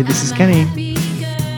Hi, 0.00 0.06
this 0.06 0.22
is 0.22 0.32
Kenny. 0.32 0.96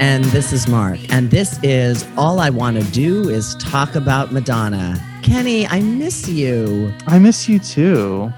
And 0.01 0.25
this 0.25 0.53
is 0.53 0.67
Mark. 0.67 0.99
And 1.13 1.31
this 1.31 1.61
is 1.63 2.05
All 2.17 2.41
I 2.41 2.51
Want 2.51 2.77
to 2.77 2.83
Do 2.91 3.29
is 3.29 3.55
Talk 3.55 3.95
About 3.95 4.33
Madonna. 4.33 5.01
Kenny, 5.23 5.65
I 5.69 5.81
miss 5.81 6.29
you. 6.29 6.93
I 7.07 7.21
miss 7.21 7.49
you 7.49 7.61
too. 7.61 8.33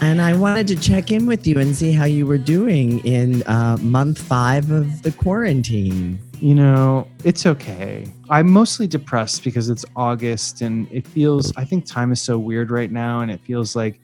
And 0.00 0.22
I 0.22 0.34
wanted 0.34 0.68
to 0.68 0.76
check 0.76 1.10
in 1.12 1.26
with 1.26 1.46
you 1.46 1.58
and 1.58 1.76
see 1.76 1.92
how 1.92 2.06
you 2.06 2.26
were 2.26 2.38
doing 2.38 3.04
in 3.04 3.42
uh, 3.42 3.76
month 3.82 4.22
five 4.22 4.70
of 4.70 5.02
the 5.02 5.12
quarantine. 5.12 6.18
You 6.40 6.54
know, 6.54 7.06
it's 7.22 7.44
okay. 7.44 8.06
I'm 8.30 8.48
mostly 8.50 8.86
depressed 8.86 9.44
because 9.44 9.68
it's 9.68 9.84
August 9.96 10.62
and 10.62 10.90
it 10.90 11.06
feels, 11.06 11.54
I 11.58 11.66
think 11.66 11.84
time 11.84 12.10
is 12.10 12.22
so 12.22 12.38
weird 12.38 12.70
right 12.70 12.90
now 12.90 13.20
and 13.20 13.30
it 13.30 13.42
feels 13.42 13.76
like 13.76 14.00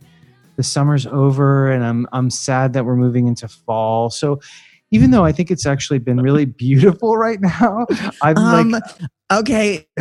the 0.57 0.63
summer's 0.65 1.07
over 1.07 1.71
and 1.71 1.85
I'm 1.85 2.07
I'm 2.13 2.31
sad 2.31 2.73
that 2.73 2.85
we're 2.85 2.97
moving 2.97 3.29
into 3.29 3.47
fall. 3.47 4.11
So 4.11 4.41
even 4.91 5.11
though 5.11 5.25
I 5.25 5.33
think 5.33 5.51
it's 5.51 5.67
actually 5.67 5.99
been 5.99 6.21
really 6.21 6.45
beautiful 6.45 7.17
right 7.17 7.41
now, 7.41 7.87
I'm 8.23 8.37
um, 8.37 8.71
like 8.71 8.85
okay. 9.33 9.87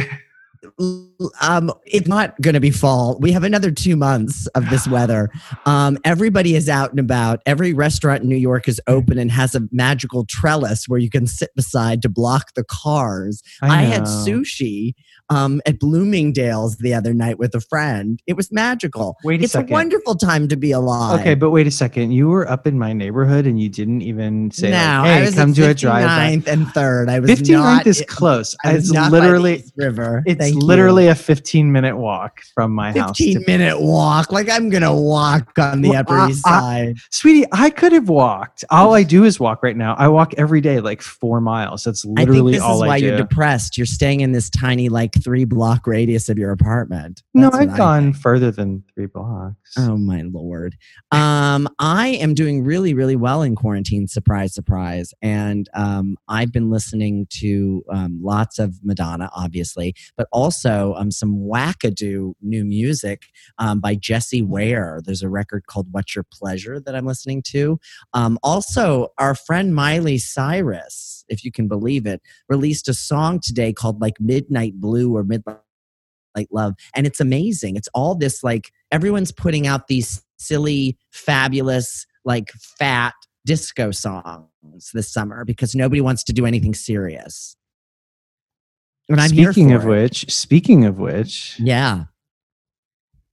um, 1.42 1.72
it's 1.86 2.08
not 2.08 2.40
going 2.42 2.54
to 2.54 2.60
be 2.60 2.72
fall. 2.72 3.18
We 3.20 3.32
have 3.32 3.44
another 3.44 3.72
two 3.72 3.96
months 3.96 4.48
of 4.48 4.70
this 4.70 4.88
weather. 4.90 5.30
Um, 5.66 5.98
everybody 6.04 6.56
is 6.56 6.70
out 6.70 6.92
and 6.92 7.00
about. 7.00 7.42
Every 7.46 7.74
restaurant 7.74 8.24
in 8.24 8.30
New 8.30 8.36
York 8.36 8.68
is 8.68 8.82
open 8.88 9.18
and 9.18 9.32
has 9.32 9.56
a 9.56 9.62
magical 9.72 10.26
trellis 10.26 10.88
where 10.88 11.00
you 11.00 11.09
can 11.09 11.28
sit 11.28 11.54
beside 11.56 12.02
to 12.04 12.09
block 12.09 12.54
the 12.56 12.64
cars. 12.64 13.42
I, 13.62 13.80
I 13.80 13.82
had 13.84 14.04
sushi 14.04 14.94
um, 15.30 15.62
at 15.66 15.80
Bloomingdale's 15.80 16.78
the 16.78 16.94
other 16.94 17.14
night 17.14 17.38
with 17.38 17.54
a 17.54 17.62
friend. 17.62 18.22
It 18.28 18.34
was 18.34 18.52
magical. 18.52 19.18
Wait 19.24 19.42
a 19.42 19.44
it's 19.44 19.54
second. 19.54 19.72
a 19.72 19.74
wonderful 19.74 20.16
time 20.16 20.48
to 20.48 20.56
be 20.56 20.72
alive. 20.72 21.20
Okay, 21.20 21.36
but 21.36 21.50
wait 21.50 21.68
a 21.68 21.72
second. 21.72 22.12
You 22.12 22.30
were 22.30 22.50
up 22.50 22.66
in 22.66 22.78
my 22.78 22.94
neighborhood 22.94 23.46
and 23.46 23.59
you 23.59 23.70
didn't 23.70 24.02
even 24.02 24.52
say, 24.52 24.72
no, 24.72 25.02
like, 25.04 25.24
"Hey, 25.24 25.31
come 25.34 25.54
to 25.54 25.70
a 25.70 25.74
drive." 25.74 26.08
59th 26.08 26.48
and 26.48 26.68
third. 26.70 27.09
I 27.09 27.20
was 27.20 27.30
59th 27.31 27.88
is 27.88 28.04
close. 28.08 28.56
it's 28.64 28.90
literally 28.90 29.64
river. 29.76 30.24
It's 30.26 30.40
Thank 30.40 30.64
literally 30.64 31.06
you. 31.06 31.06
A 31.08 31.16
15 31.16 31.72
minute 31.72 31.97
walk 31.97 32.41
from 32.53 32.73
my 32.73 32.94
15 32.94 33.02
house. 33.02 33.17
15 33.17 33.44
minute 33.47 33.81
walk. 33.81 34.31
Like 34.31 34.50
I'm 34.50 34.69
gonna 34.69 34.95
walk 34.95 35.58
on 35.59 35.81
the 35.81 35.89
well, 35.89 36.00
Upper 36.00 36.17
I, 36.17 36.30
East 36.30 36.44
Side, 36.44 36.95
I, 36.97 37.02
sweetie. 37.11 37.45
I 37.52 37.69
could 37.69 37.91
have 37.91 38.09
walked. 38.09 38.63
All 38.69 38.94
I 38.95 39.03
do 39.03 39.23
is 39.23 39.39
walk 39.39 39.63
right 39.63 39.78
now. 39.78 39.95
I 39.97 40.08
walk 40.08 40.33
every 40.38 40.61
day, 40.61 40.80
like 40.80 41.02
four 41.02 41.41
miles. 41.41 41.83
That's 41.83 42.05
literally 42.05 42.17
all 42.25 42.31
I 42.31 42.35
do. 42.38 42.38
Think 42.38 42.52
this 42.52 42.61
is 42.61 42.88
why 42.88 42.97
you're 42.97 43.17
depressed. 43.17 43.78
You're 43.78 43.85
staying 43.85 44.22
in 44.22 44.31
this 44.31 44.50
tiny, 44.50 44.89
like 44.89 45.22
three 45.23 45.45
block 45.45 45.85
radius 45.85 45.97
radius 45.97 46.30
of 46.30 46.38
your 46.38 46.52
apartment. 46.52 47.23
That's 47.33 47.55
no, 47.55 47.59
I've 47.59 47.75
gone 47.75 48.13
further 48.13 48.52
than 48.52 48.83
three 48.95 49.08
blocks. 49.08 49.73
Oh 49.78 49.97
my 49.97 50.22
lord. 50.22 50.78
Um, 51.11 51.67
I 51.80 52.09
am 52.22 52.33
doing 52.33 52.63
really, 52.63 52.94
really 52.94 53.16
well 53.16 53.41
in 53.41 53.55
quarantine. 53.55 54.08
Surprise, 54.08 54.53
surprise. 54.53 55.13
And 55.22 55.69
um, 55.73 56.17
I've 56.28 56.52
been 56.52 56.69
listening 56.69 57.28
to 57.41 57.84
um, 57.90 58.19
lots 58.22 58.59
of 58.59 58.75
Madonna, 58.84 59.29
obviously, 59.35 59.96
but 60.16 60.28
also 60.31 60.94
um, 60.97 61.12
some 61.12 61.38
wackadoo 61.38 62.34
new 62.41 62.66
music 62.66 63.28
um, 63.58 63.80
by 63.80 63.96
Jessie 63.96 64.41
Ware. 64.41 65.02
There's 65.03 65.22
a 65.22 65.30
record 65.30 65.68
called 65.68 65.88
"What's 65.91 66.16
Your 66.16 66.25
Pleasure" 66.31 66.80
that 66.80 66.96
I'm 66.96 67.06
listening 67.06 67.41
to. 67.47 67.80
Um, 68.13 68.38
also, 68.44 69.09
our 69.18 69.35
friend 69.35 69.74
Miley 69.74 70.18
Cyrus, 70.18 71.24
if 71.30 71.44
you 71.44 71.52
can 71.52 71.68
believe 71.68 72.06
it, 72.06 72.22
released 72.50 72.88
a 72.88 72.94
song 72.94 73.40
today 73.40 73.74
called 73.74 74.02
like 74.02 74.19
"Midnight 74.19 74.75
Blue" 74.75 75.16
or 75.16 75.24
"Midnight." 75.24 75.59
love 76.52 76.75
and 76.94 77.08
it's 77.08 77.19
amazing 77.19 77.75
it's 77.75 77.90
all 77.96 78.14
this 78.14 78.44
like 78.44 78.72
everyone's 78.91 79.31
putting 79.31 79.66
out 79.66 79.88
these 79.88 80.24
silly 80.38 80.96
fabulous 81.09 82.06
like 82.25 82.52
fat 82.52 83.16
disco 83.44 83.90
songs 83.90 84.91
this 84.94 85.12
summer 85.12 85.44
because 85.46 85.74
nobody 85.74 86.00
wants 86.00 86.24
to 86.24 86.34
do 86.34 86.46
anything 86.46 86.75
serious 86.75 87.58
and 89.09 89.19
i'm 89.19 89.29
speaking 89.29 89.72
of 89.73 89.84
it. 89.84 89.88
which 89.88 90.31
speaking 90.31 90.85
of 90.85 91.00
which 91.00 91.59
yeah 91.59 92.06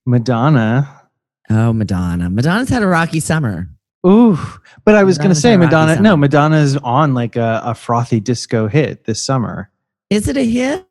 madonna 0.06 1.08
oh 1.50 1.72
madonna 1.72 2.30
madonna's 2.30 2.68
had 2.68 2.82
a 2.82 2.86
rocky 2.86 3.20
summer 3.20 3.68
Ooh, 4.06 4.38
but 4.84 4.96
I 4.96 5.04
was 5.04 5.16
going 5.16 5.30
to 5.30 5.34
say 5.34 5.56
Madonna. 5.56 5.98
No, 5.98 6.14
Madonna's 6.14 6.76
on 6.76 7.14
like 7.14 7.36
a, 7.36 7.62
a 7.64 7.74
frothy 7.74 8.20
disco 8.20 8.68
hit 8.68 9.04
this 9.04 9.22
summer. 9.22 9.70
Is 10.10 10.28
it 10.28 10.36
a 10.36 10.44
hit? 10.44 10.86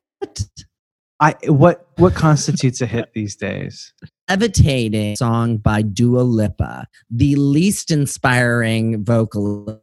I 1.20 1.36
what 1.46 1.86
what 1.96 2.14
constitutes 2.14 2.80
a 2.80 2.86
hit 2.86 3.12
these 3.14 3.36
days? 3.36 3.92
Levitating 4.28 5.16
song 5.16 5.58
by 5.58 5.82
Dua 5.82 6.22
Lipa, 6.22 6.88
the 7.08 7.36
least 7.36 7.90
inspiring 7.90 9.04
vocalist 9.04 9.78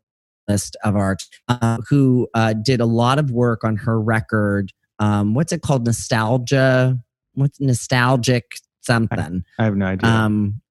of 0.83 0.95
art, 0.95 1.23
uh, 1.47 1.77
who 1.89 2.27
uh, 2.33 2.53
did 2.53 2.81
a 2.81 2.85
lot 2.85 3.17
of 3.17 3.31
work 3.31 3.63
on 3.63 3.77
her 3.77 3.99
record. 3.99 4.73
Um, 5.01 5.33
what's 5.33 5.51
it 5.51 5.61
called? 5.61 5.85
Nostalgia. 5.85 6.97
What's 7.33 7.59
nostalgic 7.59 8.55
something? 8.81 9.43
I, 9.57 9.61
I 9.61 9.65
have 9.65 9.75
no 9.75 9.87
idea. 9.87 10.09
Um, 10.09 10.61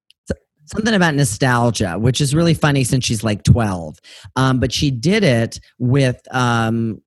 something 0.65 0.93
about 0.93 1.15
nostalgia, 1.15 1.99
which 1.99 2.21
is 2.21 2.33
really 2.33 2.53
funny 2.53 2.83
since 2.83 3.05
she's 3.05 3.23
like 3.23 3.43
12. 3.43 3.97
Um, 4.35 4.59
but 4.59 4.71
she 4.71 4.89
did 4.89 5.23
it 5.23 5.59
with 5.79 6.21
um, 6.33 7.01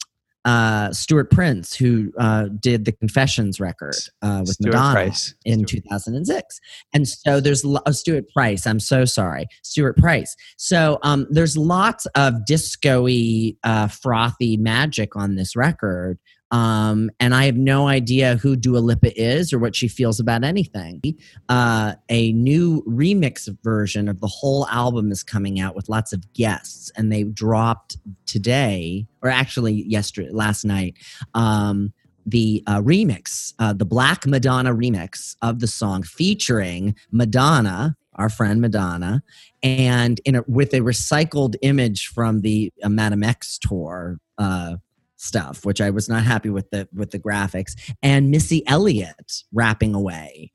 uh, 0.44 0.92
Stuart 0.92 1.30
Prince, 1.30 1.74
who 1.74 2.12
uh, 2.18 2.48
did 2.60 2.84
the 2.84 2.92
Confessions 2.92 3.60
record 3.60 3.94
uh, 4.22 4.40
with 4.40 4.54
Stuart 4.56 4.74
Madonna 4.74 4.94
Price. 4.94 5.34
in 5.46 5.66
Stuart. 5.66 5.82
2006. 5.84 6.60
And 6.92 7.08
so 7.08 7.40
there's 7.40 7.64
oh, 7.64 7.90
Stuart 7.90 8.28
Price. 8.34 8.66
I'm 8.66 8.80
so 8.80 9.06
sorry, 9.06 9.46
Stuart 9.62 9.96
Price. 9.96 10.36
So 10.58 10.98
um, 11.02 11.26
there's 11.30 11.56
lots 11.56 12.06
of 12.14 12.44
disco-y, 12.44 13.54
uh, 13.64 13.88
frothy 13.88 14.58
magic 14.58 15.16
on 15.16 15.36
this 15.36 15.56
record. 15.56 16.18
Um, 16.54 17.10
and 17.19 17.34
I 17.34 17.47
have 17.47 17.56
no 17.56 17.88
idea 17.88 18.37
who 18.37 18.54
Dua 18.54 18.78
Lipa 18.78 19.20
is 19.20 19.53
or 19.53 19.59
what 19.59 19.75
she 19.75 19.88
feels 19.88 20.20
about 20.20 20.44
anything. 20.44 21.03
Uh, 21.48 21.94
a 22.09 22.32
new 22.32 22.84
remix 22.84 23.48
version 23.65 24.09
of 24.09 24.20
the 24.20 24.28
whole 24.28 24.64
album 24.69 25.10
is 25.10 25.25
coming 25.25 25.59
out 25.59 25.75
with 25.75 25.88
lots 25.88 26.12
of 26.12 26.32
guests, 26.32 26.93
and 26.97 27.10
they 27.10 27.25
dropped 27.25 27.97
today, 28.26 29.04
or 29.20 29.31
actually 29.31 29.82
yesterday, 29.82 30.31
last 30.31 30.64
night. 30.64 30.94
Um, 31.34 31.93
the 32.25 32.62
uh, 32.69 32.81
remix, 32.81 33.53
uh, 33.59 33.72
the 33.72 33.84
Black 33.84 34.25
Madonna 34.25 34.72
remix 34.72 35.34
of 35.43 35.59
the 35.59 35.66
song 35.66 36.04
featuring 36.04 36.94
Madonna, 37.10 37.97
our 38.14 38.28
friend 38.28 38.60
Madonna, 38.60 39.25
and 39.64 40.20
in 40.25 40.37
a, 40.37 40.44
with 40.47 40.72
a 40.72 40.81
recycled 40.81 41.56
image 41.62 42.06
from 42.06 42.43
the 42.43 42.72
uh, 42.84 42.88
Madame 42.88 43.25
X 43.25 43.59
tour 43.59 44.20
uh, 44.38 44.76
stuff, 45.24 45.64
which 45.64 45.80
I 45.80 45.90
was 45.90 46.08
not 46.08 46.22
happy 46.22 46.50
with 46.50 46.70
the 46.70 46.88
with 46.92 47.10
the 47.10 47.18
graphics, 47.18 47.74
and 48.02 48.30
Missy 48.30 48.66
Elliott 48.66 49.42
rapping 49.52 49.94
away. 49.94 50.52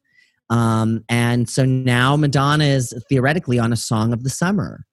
Um, 0.49 1.03
and 1.09 1.47
so 1.47 1.65
now 1.65 2.15
Madonna 2.15 2.63
is 2.63 2.93
theoretically 3.07 3.59
on 3.59 3.71
a 3.71 3.77
song 3.77 4.13
of 4.13 4.23
the 4.23 4.29
summer. 4.29 4.85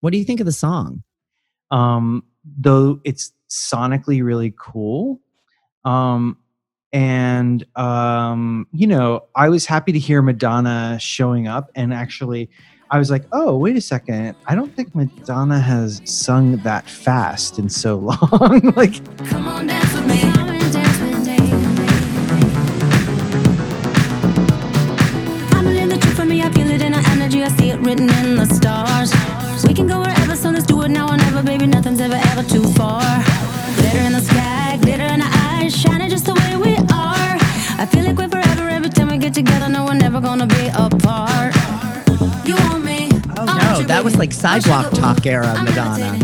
What 0.00 0.12
do 0.12 0.18
you 0.18 0.24
think 0.24 0.40
of 0.40 0.46
the 0.46 0.52
song? 0.52 1.02
Um, 1.70 2.22
though 2.44 3.00
it's 3.04 3.32
sonically 3.50 4.22
really 4.22 4.54
cool. 4.58 5.20
Um, 5.84 6.38
and 6.92 7.64
um, 7.76 8.66
you 8.72 8.86
know, 8.86 9.24
I 9.34 9.48
was 9.48 9.66
happy 9.66 9.92
to 9.92 9.98
hear 9.98 10.22
Madonna 10.22 10.98
showing 11.00 11.48
up 11.48 11.70
and 11.74 11.92
actually 11.92 12.50
I 12.90 12.98
was 12.98 13.10
like, 13.10 13.24
oh, 13.32 13.56
wait 13.56 13.76
a 13.76 13.80
second. 13.80 14.36
I 14.46 14.54
don't 14.54 14.74
think 14.74 14.94
Madonna 14.94 15.58
has 15.58 16.00
sung 16.04 16.56
that 16.58 16.88
fast 16.88 17.58
in 17.58 17.68
so 17.68 17.96
long. 18.30 18.72
like, 18.76 19.04
come 19.28 19.48
on, 19.48 19.66
dance 19.66 19.95
like 44.26 44.34
sidewalk 44.34 44.90
talk 44.92 45.24
era 45.24 45.54
Madonna. 45.62 46.18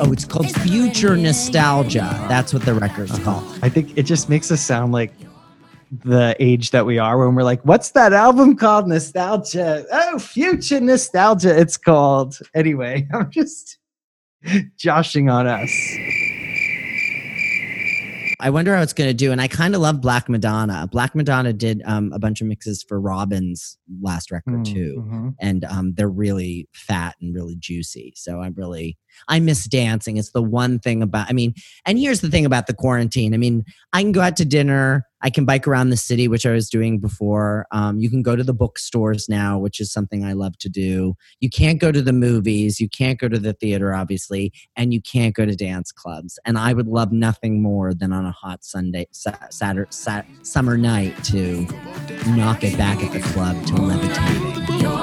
Oh, 0.00 0.12
it's 0.12 0.24
called 0.24 0.50
Future 0.62 1.16
Nostalgia. 1.16 2.00
That's 2.28 2.52
what 2.52 2.64
the 2.64 2.74
record's 2.74 3.12
uh-huh. 3.12 3.40
called. 3.40 3.58
I 3.62 3.68
think 3.68 3.96
it 3.96 4.02
just 4.02 4.28
makes 4.28 4.50
us 4.50 4.60
sound 4.60 4.92
like 4.92 5.12
the 6.02 6.34
age 6.40 6.72
that 6.72 6.84
we 6.84 6.98
are 6.98 7.16
when 7.18 7.36
we're 7.36 7.44
like, 7.44 7.62
what's 7.62 7.92
that 7.92 8.12
album 8.12 8.56
called? 8.56 8.88
Nostalgia. 8.88 9.84
Oh, 9.92 10.18
Future 10.18 10.80
Nostalgia, 10.80 11.56
it's 11.56 11.76
called. 11.76 12.40
Anyway, 12.54 13.06
I'm 13.14 13.30
just 13.30 13.78
joshing 14.76 15.30
on 15.30 15.46
us. 15.46 15.70
I 18.40 18.50
wonder 18.50 18.74
how 18.76 18.82
it's 18.82 18.92
going 18.92 19.08
to 19.08 19.14
do. 19.14 19.32
And 19.32 19.40
I 19.40 19.48
kind 19.48 19.74
of 19.74 19.80
love 19.80 20.00
Black 20.00 20.28
Madonna. 20.28 20.86
Black 20.92 21.14
Madonna 21.14 21.52
did 21.52 21.82
um, 21.86 22.12
a 22.12 22.18
bunch 22.18 22.40
of 22.40 22.46
mixes 22.46 22.84
for 22.86 23.00
Robyn's 23.00 23.78
last 24.02 24.30
record 24.30 24.64
too, 24.64 25.02
Mhm. 25.06 25.34
and 25.40 25.64
um, 25.64 25.94
they're 25.94 26.08
really 26.08 26.68
fat 26.74 27.14
and 27.20 27.34
really 27.34 27.56
juicy. 27.56 28.12
So 28.16 28.40
I'm 28.40 28.54
really 28.54 28.98
I 29.28 29.40
miss 29.40 29.64
dancing. 29.64 30.18
It's 30.18 30.32
the 30.32 30.42
one 30.42 30.78
thing 30.78 31.02
about. 31.02 31.30
I 31.30 31.32
mean, 31.32 31.54
and 31.86 31.98
here's 31.98 32.20
the 32.20 32.28
thing 32.28 32.44
about 32.44 32.66
the 32.66 32.74
quarantine. 32.74 33.32
I 33.32 33.38
mean, 33.38 33.64
I 33.94 34.02
can 34.02 34.12
go 34.12 34.20
out 34.20 34.36
to 34.36 34.44
dinner. 34.44 35.06
I 35.22 35.30
can 35.30 35.44
bike 35.44 35.66
around 35.66 35.90
the 35.90 35.96
city, 35.96 36.28
which 36.28 36.44
I 36.46 36.52
was 36.52 36.68
doing 36.68 36.98
before. 36.98 37.66
Um, 37.72 37.98
you 37.98 38.10
can 38.10 38.22
go 38.22 38.36
to 38.36 38.44
the 38.44 38.52
bookstores 38.52 39.28
now, 39.28 39.58
which 39.58 39.80
is 39.80 39.92
something 39.92 40.24
I 40.24 40.34
love 40.34 40.58
to 40.58 40.68
do. 40.68 41.14
You 41.40 41.48
can't 41.48 41.80
go 41.80 41.90
to 41.90 42.02
the 42.02 42.12
movies. 42.12 42.80
You 42.80 42.88
can't 42.88 43.18
go 43.18 43.28
to 43.28 43.38
the 43.38 43.54
theater, 43.54 43.94
obviously, 43.94 44.52
and 44.76 44.92
you 44.92 45.00
can't 45.00 45.34
go 45.34 45.46
to 45.46 45.56
dance 45.56 45.90
clubs. 45.92 46.38
And 46.44 46.58
I 46.58 46.72
would 46.72 46.86
love 46.88 47.12
nothing 47.12 47.62
more 47.62 47.94
than 47.94 48.12
on 48.12 48.26
a 48.26 48.32
hot 48.32 48.64
Sunday, 48.64 49.06
sa- 49.10 49.32
Saturday, 49.50 49.88
sa- 49.90 50.22
summer 50.42 50.76
night 50.76 51.22
to 51.24 51.66
knock 52.28 52.62
it 52.62 52.76
back 52.76 53.02
at 53.02 53.12
the 53.12 53.20
club 53.20 53.64
to 53.66 53.74
levitating. 53.76 54.95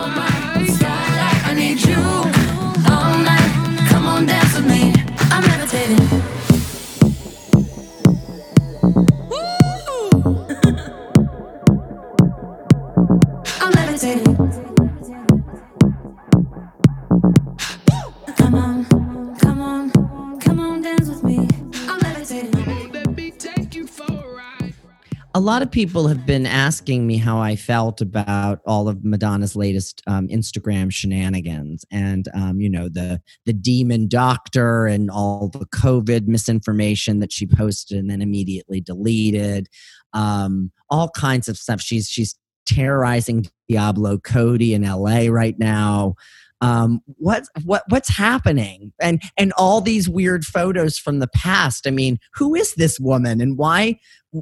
Lot 25.43 25.61
of 25.61 25.69
people 25.69 26.07
have 26.07 26.25
been 26.25 26.45
asking 26.45 27.05
me 27.05 27.17
how 27.17 27.37
I 27.37 27.55
felt 27.55 28.01
about 28.01 28.61
all 28.65 28.87
of 28.87 29.03
Madonna's 29.03 29.55
latest 29.55 30.01
um, 30.07 30.27
Instagram 30.29 30.91
shenanigans, 30.91 31.85
and 31.91 32.27
um, 32.33 32.61
you 32.61 32.69
know 32.69 32.87
the 32.89 33.21
the 33.45 33.53
demon 33.53 34.07
doctor 34.07 34.87
and 34.87 35.11
all 35.11 35.49
the 35.49 35.65
COVID 35.67 36.27
misinformation 36.27 37.19
that 37.19 37.31
she 37.31 37.45
posted 37.45 37.97
and 37.97 38.09
then 38.09 38.21
immediately 38.21 38.79
deleted. 38.79 39.67
Um, 40.13 40.71
all 40.89 41.09
kinds 41.09 41.47
of 41.49 41.57
stuff. 41.57 41.81
She's 41.81 42.07
she's 42.07 42.35
terrorizing 42.65 43.47
Diablo 43.67 44.17
Cody 44.19 44.73
in 44.73 44.83
LA 44.83 45.27
right 45.29 45.59
now. 45.59 46.15
Um, 46.63 47.01
what 47.17 47.43
what 47.63 47.83
what's 47.89 48.09
happening? 48.09 48.93
And 49.01 49.21
and 49.37 49.51
all 49.57 49.81
these 49.81 50.07
weird 50.07 50.45
photos 50.45 50.97
from 50.97 51.19
the 51.19 51.27
past. 51.27 51.85
I 51.85 51.91
mean, 51.91 52.19
who 52.33 52.55
is 52.55 52.75
this 52.75 52.99
woman, 52.99 53.41
and 53.41 53.57
why 53.57 53.99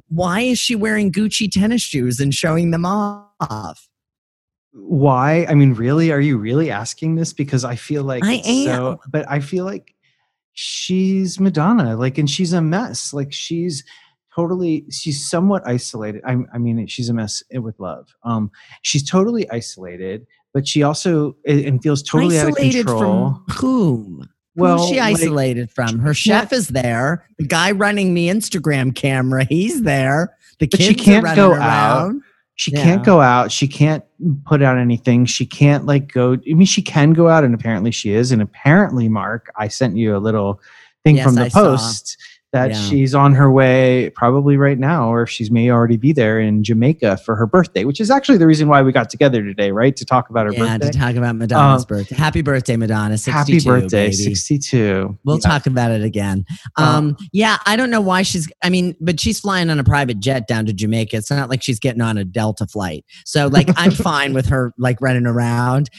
why 0.08 0.42
is 0.42 0.60
she 0.60 0.76
wearing 0.76 1.12
Gucci 1.12 1.50
tennis 1.52 1.82
shoes 1.82 2.20
and 2.20 2.34
showing 2.34 2.72
them 2.72 2.86
off? 2.86 3.90
Why? 4.74 5.46
I 5.50 5.54
mean, 5.54 5.74
really? 5.74 6.12
Are 6.12 6.22
you 6.22 6.38
really 6.38 6.72
asking 6.72 7.16
this? 7.16 7.34
Because 7.34 7.66
I 7.66 7.76
feel 7.76 8.04
like 8.04 8.24
I 8.24 8.42
it's 8.46 8.66
so, 8.66 9.00
but 9.10 9.30
I 9.30 9.40
feel 9.40 9.66
like 9.66 9.94
she's 10.54 11.40
Madonna, 11.40 11.98
like, 11.98 12.18
and 12.18 12.30
she's 12.30 12.54
a 12.54 12.62
mess. 12.62 13.14
Like, 13.14 13.34
she's 13.34 13.84
totally, 14.34 14.86
she's 14.90 15.30
somewhat 15.30 15.64
isolated. 15.66 16.22
I, 16.26 16.38
I 16.54 16.58
mean, 16.58 16.88
she's 16.88 17.10
a 17.10 17.14
mess 17.14 17.44
with 17.52 17.80
love. 17.80 18.08
Um, 18.24 18.52
she's 18.82 19.08
totally 19.10 19.50
isolated, 19.50 20.26
but 20.54 20.68
she 20.68 20.84
also 20.84 21.36
and 21.46 21.82
feels 21.82 22.04
totally 22.04 22.40
isolated 22.40 22.88
out 22.88 22.92
of 22.92 22.98
control. 22.98 23.42
from 23.48 23.56
whom? 23.56 24.30
well, 24.56 24.78
Who's 24.80 24.90
she 24.90 25.00
like, 25.00 25.16
isolated 25.16 25.72
from? 25.72 26.00
Her 26.00 26.14
chef 26.14 26.52
is 26.52 26.68
there. 26.70 27.26
The 27.40 27.46
guy 27.48 27.72
running 27.72 28.14
the 28.14 28.28
Instagram 28.30 28.94
camera, 28.96 29.46
he's 29.46 29.84
there. 29.84 30.36
The 30.60 30.68
But 30.68 30.78
kids 30.80 30.88
she 30.90 30.96
can't 30.96 31.24
running 31.24 31.36
go 31.38 31.54
out. 31.56 32.14
she 32.56 32.72
Yeah. 32.72 32.84
can't 32.84 33.04
go 33.06 33.22
out 33.22 33.52
she 33.52 33.68
can't 33.68 34.04
put 34.46 34.62
out 34.62 34.78
anything 34.78 35.26
she 35.26 35.46
can't 35.48 35.86
like 35.88 36.12
go 36.12 36.34
i 36.34 36.54
mean 36.54 36.66
she 36.66 36.82
can 36.84 37.14
go 37.14 37.28
out 37.28 37.44
and 37.44 37.56
apparently 37.56 37.90
she 37.90 38.12
is 38.14 38.32
and 38.32 38.40
apparently 38.42 39.10
mark 39.10 39.50
i 39.56 39.68
sent 39.68 39.98
you 39.98 40.16
a 40.16 40.20
little 40.20 40.62
thing 41.04 41.16
Yes, 41.16 41.26
from 41.26 41.34
the 41.36 41.46
I 41.46 41.48
saw. 41.48 41.78
That 42.54 42.72
Yeah. 42.72 42.82
she's 42.82 43.16
on 43.16 43.34
her 43.34 43.50
way 43.52 44.10
probably 44.16 44.58
right 44.58 44.78
now 44.78 45.12
or 45.14 45.26
she 45.26 45.50
may 45.50 45.70
already 45.72 45.96
be 45.96 46.12
there 46.12 46.40
in 46.40 46.64
jamaica 46.64 47.16
for 47.18 47.36
her 47.38 47.46
birthday 47.48 47.86
which 47.86 48.02
is 48.02 48.12
actually 48.12 48.38
the 48.38 48.46
reason 48.46 48.68
why 48.68 48.82
we 48.82 48.92
got 48.92 49.10
together 49.10 49.42
today 49.42 49.72
right 49.72 49.96
to 49.96 50.04
talk 50.06 50.30
about 50.30 50.46
her 50.46 50.54
Yeah, 50.54 50.78
birthday 50.78 50.92
to 50.92 50.98
talk 51.00 51.16
about 51.16 51.36
Madonna's 51.38 51.84
Um, 51.84 51.88
birthday. 51.88 52.16
Happy 52.16 52.42
birthday, 52.42 52.76
Madonna. 52.76 53.18
62, 53.18 53.32
happy 53.32 53.60
birthday 53.66 54.10
baby. 54.10 54.36
62 54.36 55.18
We'll 55.24 55.38
Yeah. 55.38 55.50
talk 55.50 55.66
about 55.66 55.92
it 55.92 56.04
again. 56.04 56.46
Um, 56.78 56.86
Um, 56.86 57.18
yeah, 57.32 57.58
I 57.66 57.76
don't 57.78 57.90
know 57.90 58.02
why 58.02 58.22
she's. 58.24 58.50
I 58.64 58.70
mean, 58.70 58.96
but 59.00 59.20
she's 59.20 59.40
flying 59.40 59.70
on 59.70 59.80
a 59.80 59.84
private 59.84 60.20
jet 60.20 60.48
down 60.48 60.66
to 60.66 60.74
Jamaica. 60.74 61.16
It's 61.18 61.32
not 61.32 61.50
like 61.50 61.64
she's 61.64 61.80
getting 61.80 62.02
on 62.02 62.18
a 62.18 62.26
Delta 62.26 62.68
flight. 62.68 63.06
So, 63.26 63.48
like, 63.48 63.70
I'm 63.78 63.92
fine 63.92 64.34
with 64.34 64.48
her 64.48 64.74
like 64.78 65.00
running 65.02 65.26
around. 65.26 65.90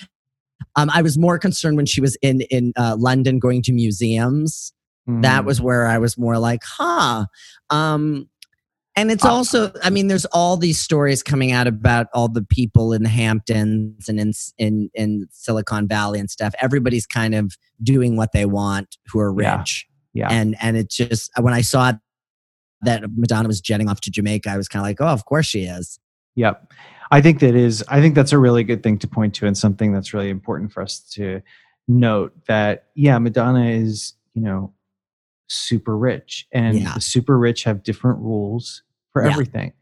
Um, 0.76 0.90
I 0.92 1.02
was 1.02 1.16
more 1.18 1.38
concerned 1.38 1.76
when 1.76 1.86
she 1.86 2.00
was 2.00 2.16
in 2.22 2.42
in 2.42 2.72
uh, 2.76 2.96
London 2.98 3.38
going 3.38 3.62
to 3.62 3.72
museums. 3.72 4.72
That 5.06 5.42
Mm. 5.42 5.46
was 5.46 5.60
where 5.60 5.86
I 5.86 5.98
was 5.98 6.16
more 6.16 6.38
like, 6.38 6.62
huh. 6.64 7.26
Um, 7.70 8.28
and 8.94 9.10
it's 9.10 9.24
Uh, 9.24 9.30
also, 9.32 9.72
I 9.82 9.90
mean, 9.90 10.06
there's 10.08 10.26
all 10.26 10.56
these 10.56 10.78
stories 10.78 11.22
coming 11.22 11.50
out 11.50 11.66
about 11.66 12.06
all 12.14 12.28
the 12.28 12.42
people 12.42 12.92
in 12.92 13.02
the 13.02 13.08
Hamptons 13.08 14.08
and 14.08 14.20
in 14.20 14.32
in 14.58 14.90
in 14.94 15.26
Silicon 15.32 15.88
Valley 15.88 16.20
and 16.20 16.30
stuff. 16.30 16.54
Everybody's 16.60 17.06
kind 17.06 17.34
of 17.34 17.56
doing 17.82 18.16
what 18.16 18.32
they 18.32 18.44
want 18.46 18.98
who 19.10 19.18
are 19.18 19.34
Yeah. 19.40 19.58
rich. 19.58 19.86
Yeah. 20.12 20.28
And 20.30 20.56
and 20.60 20.76
it 20.76 20.90
just 20.90 21.30
when 21.40 21.54
I 21.54 21.62
saw 21.62 21.94
that 22.82 23.02
Madonna 23.16 23.48
was 23.48 23.60
jetting 23.60 23.88
off 23.88 24.00
to 24.02 24.10
Jamaica, 24.10 24.50
I 24.50 24.56
was 24.56 24.68
kind 24.68 24.82
of 24.82 24.86
like, 24.86 25.00
oh, 25.00 25.06
of 25.12 25.24
course 25.24 25.46
she 25.46 25.62
is. 25.64 25.98
Yep. 26.36 26.72
I 27.10 27.20
think 27.20 27.40
that 27.40 27.54
is 27.54 27.82
I 27.88 28.00
think 28.00 28.14
that's 28.14 28.32
a 28.32 28.38
really 28.38 28.62
good 28.62 28.82
thing 28.82 28.98
to 28.98 29.08
point 29.08 29.34
to 29.36 29.46
and 29.46 29.56
something 29.56 29.92
that's 29.92 30.12
really 30.14 30.30
important 30.30 30.70
for 30.72 30.82
us 30.82 31.00
to 31.14 31.40
note 31.88 32.34
that 32.46 32.88
yeah, 32.94 33.18
Madonna 33.18 33.64
is, 33.66 34.14
you 34.34 34.42
know, 34.42 34.72
super 35.52 35.96
rich 35.96 36.46
and 36.52 36.78
Yeah. 36.78 36.94
the 36.94 37.00
super 37.00 37.38
rich 37.38 37.64
have 37.64 37.82
different 37.82 38.18
rules 38.20 38.82
for 39.12 39.22
Yeah. 39.22 39.30
everything. 39.30 39.72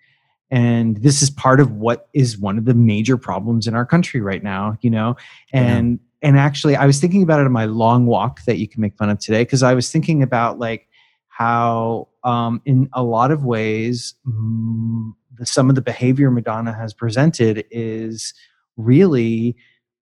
And 0.51 0.97
this 0.97 1.23
is 1.23 1.31
part 1.31 1.61
of 1.61 1.73
what 1.73 2.09
is 2.13 2.37
one 2.39 2.59
of 2.59 2.65
the 2.65 2.75
major 2.75 3.17
problems 3.17 3.67
in 3.69 3.75
our 3.75 3.87
country 3.87 4.21
right 4.21 4.43
now, 4.43 4.77
you 4.81 4.91
know. 4.91 5.17
Yeah. 5.55 5.61
And 5.63 6.01
and 6.23 6.37
actually 6.39 6.77
I 6.77 6.85
was 6.87 7.01
thinking 7.01 7.23
about 7.23 7.41
it 7.41 7.47
in 7.47 7.53
my 7.53 7.65
long 7.67 8.07
walk 8.07 8.45
that 8.45 8.59
you 8.59 8.69
can 8.69 8.81
make 8.81 8.97
fun 8.97 9.09
of 9.11 9.19
today 9.21 9.43
because 9.43 9.63
I 9.63 9.73
was 9.75 9.91
thinking 9.91 10.23
about 10.23 10.59
like 10.59 10.89
how 11.29 12.09
um, 12.25 12.61
in 12.67 12.91
a 12.93 13.03
lot 13.03 13.31
of 13.31 13.45
ways 13.45 14.15
mm, 14.27 15.13
the, 15.39 15.47
some 15.47 15.71
of 15.71 15.77
the 15.77 15.81
behavior 15.83 16.31
madonna 16.31 16.75
has 16.75 16.93
presented 16.93 17.65
is 17.71 18.35
really 18.77 19.57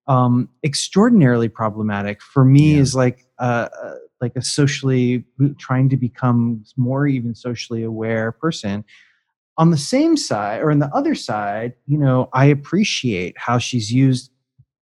um, 0.07 0.49
extraordinarily 0.65 1.47
problematic 1.47 2.21
for 2.21 2.43
me 2.43 2.73
Yeah. 2.73 2.81
is 2.81 2.95
like 2.95 3.25
uh, 3.39 3.69
uh, 3.83 3.95
like 4.21 4.35
a 4.35 4.41
socially 4.41 5.23
trying 5.57 5.89
to 5.89 5.97
become 5.97 6.63
more 6.77 7.07
even 7.07 7.33
socially 7.35 7.83
aware 7.83 8.31
person 8.31 8.83
on 9.57 9.71
the 9.71 9.77
same 9.77 10.15
side 10.15 10.61
or 10.61 10.71
on 10.71 10.79
the 10.79 10.89
other 10.95 11.15
side 11.15 11.73
you 11.85 11.97
know 11.97 12.29
i 12.33 12.45
appreciate 12.45 13.35
how 13.37 13.57
she's 13.57 13.91
used 13.91 14.31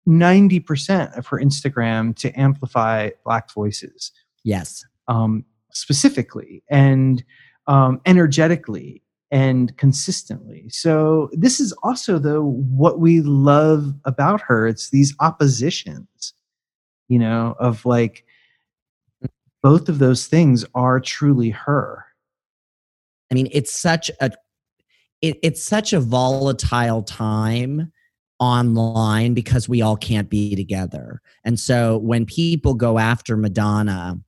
90% 0.08 1.18
of 1.18 1.28
her 1.28 1.38
instagram 1.38 2.16
to 2.16 2.32
amplify 2.40 3.10
black 3.26 3.52
voices 3.52 4.12
Yes. 4.44 4.86
um, 5.10 5.44
specifically 5.72 6.64
and 6.70 7.24
um, 7.68 8.00
energetically 8.06 9.04
and 9.32 9.76
consistently. 9.78 10.70
So 10.70 11.30
this 11.34 11.60
is 11.60 11.74
also 11.84 12.18
though 12.18 12.44
what 12.44 13.00
we 13.00 13.22
love 13.22 13.94
about 14.06 14.42
her. 14.42 14.68
It's 14.68 14.90
these 14.90 15.14
oppositions, 15.20 16.34
you 17.10 17.20
know, 17.20 17.56
of 17.60 17.86
like 17.86 18.24
both 19.64 19.90
of 19.90 20.00
those 20.00 20.28
things 20.28 20.66
are 20.76 21.00
truly 21.00 21.50
her. 21.50 22.06
I 23.32 23.36
mean, 23.36 23.50
it's 23.52 23.78
such 23.78 24.10
a 24.22 24.32
it, 25.22 25.40
it's 25.42 25.64
such 25.64 25.94
a 25.94 26.00
volatile 26.00 27.02
time 27.04 27.92
online 28.40 29.34
because 29.34 29.68
we 29.68 29.82
all 29.82 29.98
can't 29.98 30.30
be 30.30 30.56
together. 30.56 31.22
And 31.44 31.60
so 31.60 31.98
when 31.98 32.26
people 32.26 32.76
go 32.76 33.00
after 33.00 33.36
Madonna 33.36 34.20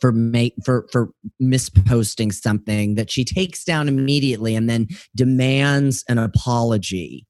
for 0.00 0.12
make 0.12 0.54
for 0.64 0.86
for 0.92 1.10
misposting 1.42 2.32
something 2.32 2.94
that 2.94 3.10
she 3.10 3.24
takes 3.24 3.64
down 3.64 3.88
immediately 3.88 4.54
and 4.54 4.68
then 4.68 4.88
demands 5.14 6.04
an 6.08 6.18
apology. 6.18 7.26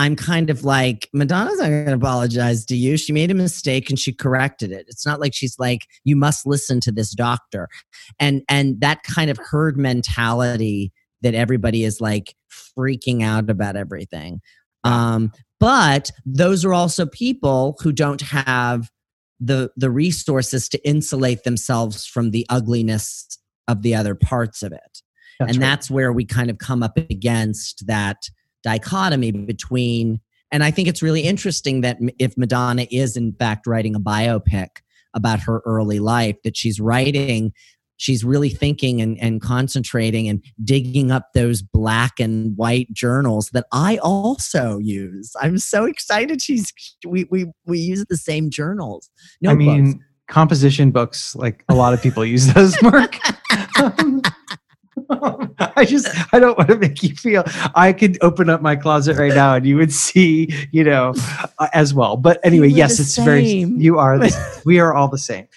I'm 0.00 0.16
kind 0.16 0.48
of 0.48 0.64
like, 0.64 1.10
Madonna's 1.12 1.58
not 1.58 1.68
going 1.68 1.84
to 1.84 1.92
apologize 1.92 2.64
to 2.64 2.74
you. 2.74 2.96
She 2.96 3.12
made 3.12 3.30
a 3.30 3.34
mistake 3.34 3.90
and 3.90 3.98
she 3.98 4.14
corrected 4.14 4.72
it. 4.72 4.86
It's 4.88 5.04
not 5.04 5.20
like 5.20 5.34
she's 5.34 5.58
like, 5.58 5.82
you 6.04 6.16
must 6.16 6.46
listen 6.46 6.80
to 6.80 6.90
this 6.90 7.10
doctor. 7.10 7.68
And 8.18 8.42
and 8.48 8.80
that 8.80 9.02
kind 9.02 9.30
of 9.30 9.36
herd 9.36 9.76
mentality 9.76 10.90
that 11.20 11.34
everybody 11.34 11.84
is 11.84 12.00
like 12.00 12.34
freaking 12.50 13.22
out 13.22 13.50
about 13.50 13.76
everything. 13.76 14.40
Um, 14.84 15.32
but 15.58 16.10
those 16.24 16.64
are 16.64 16.72
also 16.72 17.04
people 17.04 17.76
who 17.82 17.92
don't 17.92 18.22
have 18.22 18.90
the 19.38 19.70
the 19.76 19.90
resources 19.90 20.66
to 20.70 20.88
insulate 20.88 21.44
themselves 21.44 22.06
from 22.06 22.30
the 22.30 22.46
ugliness 22.48 23.38
of 23.68 23.82
the 23.82 23.94
other 23.94 24.14
parts 24.14 24.62
of 24.62 24.72
it. 24.72 25.02
That's 25.38 25.52
and 25.52 25.60
right. 25.60 25.68
that's 25.68 25.90
where 25.90 26.10
we 26.10 26.24
kind 26.24 26.48
of 26.48 26.56
come 26.56 26.82
up 26.82 26.96
against 26.96 27.86
that 27.86 28.30
dichotomy 28.62 29.30
between 29.32 30.20
and 30.52 30.62
i 30.64 30.70
think 30.70 30.88
it's 30.88 31.02
really 31.02 31.22
interesting 31.22 31.80
that 31.80 31.98
if 32.18 32.36
madonna 32.36 32.86
is 32.90 33.16
in 33.16 33.32
fact 33.34 33.66
writing 33.66 33.94
a 33.94 34.00
biopic 34.00 34.68
about 35.14 35.40
her 35.40 35.62
early 35.64 35.98
life 35.98 36.36
that 36.44 36.56
she's 36.56 36.80
writing 36.80 37.52
she's 37.96 38.24
really 38.24 38.48
thinking 38.48 39.02
and, 39.02 39.18
and 39.20 39.42
concentrating 39.42 40.26
and 40.26 40.42
digging 40.64 41.10
up 41.10 41.26
those 41.34 41.60
black 41.60 42.18
and 42.18 42.56
white 42.56 42.90
journals 42.92 43.50
that 43.52 43.66
i 43.72 43.98
also 43.98 44.78
use 44.78 45.32
i'm 45.40 45.58
so 45.58 45.84
excited 45.84 46.40
she's 46.40 46.72
we 47.06 47.24
we, 47.30 47.46
we 47.66 47.78
use 47.78 48.04
the 48.08 48.16
same 48.16 48.50
journals 48.50 49.10
I 49.44 49.54
notebooks. 49.54 49.66
mean, 49.66 50.04
composition 50.30 50.90
books, 50.92 51.34
like 51.34 51.64
a 51.68 51.74
lot 51.74 51.92
of 51.92 52.00
people 52.00 52.24
use 52.24 52.46
those, 52.54 52.80
Mark. 52.80 53.16
Um, 53.78 54.19
I 55.76 55.84
just, 55.84 56.08
I 56.32 56.38
don't 56.38 56.56
want 56.56 56.70
to 56.70 56.76
make 56.78 57.02
you 57.02 57.14
feel. 57.14 57.44
I 57.74 57.92
could 57.92 58.18
open 58.22 58.48
up 58.48 58.62
my 58.62 58.76
closet 58.76 59.16
right 59.16 59.34
now 59.34 59.54
and 59.54 59.66
you 59.66 59.76
would 59.76 59.92
see, 59.92 60.54
you 60.70 60.84
know, 60.84 61.14
uh, 61.58 61.68
as 61.72 61.92
well. 61.92 62.16
But 62.16 62.40
anyway, 62.44 62.68
yes, 62.68 63.00
it's 63.00 63.16
very. 63.18 63.48
You 63.50 63.98
are. 63.98 64.18
The, 64.30 64.62
we 64.66 64.78
are 64.78 64.92
all 64.92 65.08
the 65.08 65.18
same. 65.18 65.48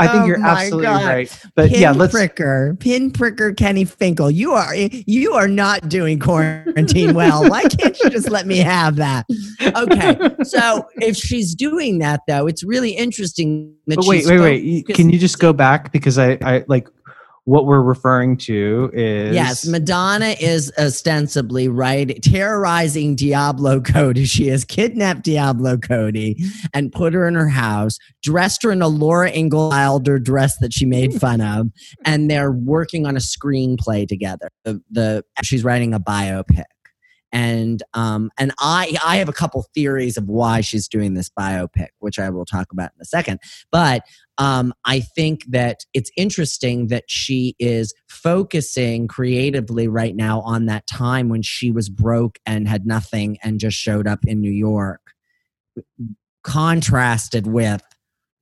I 0.00 0.08
think 0.08 0.22
Oh 0.22 0.26
you're 0.26 0.42
absolutely 0.42 0.86
God. 0.86 1.04
right. 1.04 1.46
But 1.54 1.70
yeah, 1.70 1.90
let's. 1.92 2.12
pricker, 2.12 2.74
pin 2.80 3.10
pricker, 3.10 3.52
Kenny 3.52 3.84
Finkel. 3.84 4.30
You 4.30 4.52
are 4.52 4.74
you 4.74 5.34
are 5.34 5.46
not 5.48 5.90
doing 5.90 6.18
quarantine 6.18 7.12
well. 7.14 7.48
Why 7.48 7.64
can't 7.64 7.98
you 8.00 8.08
just 8.08 8.30
let 8.30 8.46
me 8.46 8.58
have 8.58 8.96
that? 8.96 9.26
Okay, 9.60 10.34
so 10.42 10.88
if 10.96 11.16
she's 11.16 11.54
doing 11.54 11.98
that 11.98 12.20
though, 12.26 12.46
it's 12.46 12.64
really 12.64 12.92
interesting 12.92 13.74
that 13.88 13.96
But 13.96 14.06
wait, 14.06 14.26
wait, 14.26 14.40
wait. 14.40 14.86
Can 14.88 15.10
you 15.10 15.18
just 15.18 15.38
go 15.38 15.52
back 15.52 15.92
because 15.92 16.16
I, 16.18 16.38
I 16.42 16.64
like 16.66 16.88
what 17.50 17.66
we're 17.66 17.82
referring 17.82 18.36
to 18.36 18.88
is 18.92 19.34
Yes, 19.34 19.66
Madonna 19.66 20.36
is 20.40 20.72
ostensibly 20.78 21.66
right 21.66 22.22
terrorizing 22.22 23.16
Diablo 23.16 23.80
Cody. 23.80 24.24
She 24.30 24.46
has 24.48 24.64
kidnapped 24.64 25.24
Diablo 25.24 25.76
Cody 25.76 26.36
and 26.72 26.92
put 26.92 27.12
her 27.12 27.26
in 27.26 27.34
her 27.34 27.48
house, 27.48 27.98
dressed 28.22 28.62
her 28.62 28.70
in 28.70 28.80
a 28.80 28.86
Laura 28.86 29.32
Ingalls 29.32 29.72
Wilder 29.72 30.20
dress 30.20 30.56
that 30.58 30.72
she 30.72 30.86
made 30.86 31.12
fun 31.20 31.40
of, 31.40 31.66
and 32.04 32.30
they're 32.30 32.52
working 32.52 33.04
on 33.04 33.16
a 33.16 33.20
screenplay 33.20 34.06
together. 34.06 34.50
The, 34.64 34.80
the 34.88 35.24
she's 35.42 35.64
writing 35.64 35.92
a 35.92 35.98
biopic. 35.98 36.62
And 37.32 37.82
um 37.94 38.30
and 38.38 38.52
I 38.58 38.96
I 39.04 39.16
have 39.16 39.28
a 39.28 39.32
couple 39.32 39.64
theories 39.74 40.16
of 40.16 40.28
why 40.28 40.60
she's 40.60 40.88
doing 40.88 41.14
this 41.14 41.28
biopic, 41.28 41.88
which 41.98 42.18
I 42.18 42.30
will 42.30 42.44
talk 42.44 42.72
about 42.72 42.90
in 42.96 43.00
a 43.00 43.04
second. 43.04 43.40
But 43.70 44.02
um, 44.40 44.72
I 44.86 45.00
think 45.00 45.44
that 45.50 45.84
it's 45.92 46.10
interesting 46.16 46.86
that 46.86 47.04
she 47.08 47.54
is 47.58 47.92
focusing 48.08 49.06
creatively 49.06 49.86
right 49.86 50.16
now 50.16 50.40
on 50.40 50.64
that 50.64 50.86
time 50.86 51.28
when 51.28 51.42
she 51.42 51.70
was 51.70 51.90
broke 51.90 52.38
and 52.46 52.66
had 52.66 52.86
nothing 52.86 53.36
and 53.42 53.60
just 53.60 53.76
showed 53.76 54.06
up 54.06 54.20
in 54.26 54.40
New 54.40 54.50
York, 54.50 55.12
contrasted 56.42 57.46
with 57.46 57.82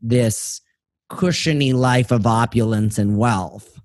this 0.01 0.61
cushiony 1.09 1.73
life 1.73 2.13
of 2.13 2.29
opulence 2.29 2.97
and 2.97 3.19
wealth 3.19 3.81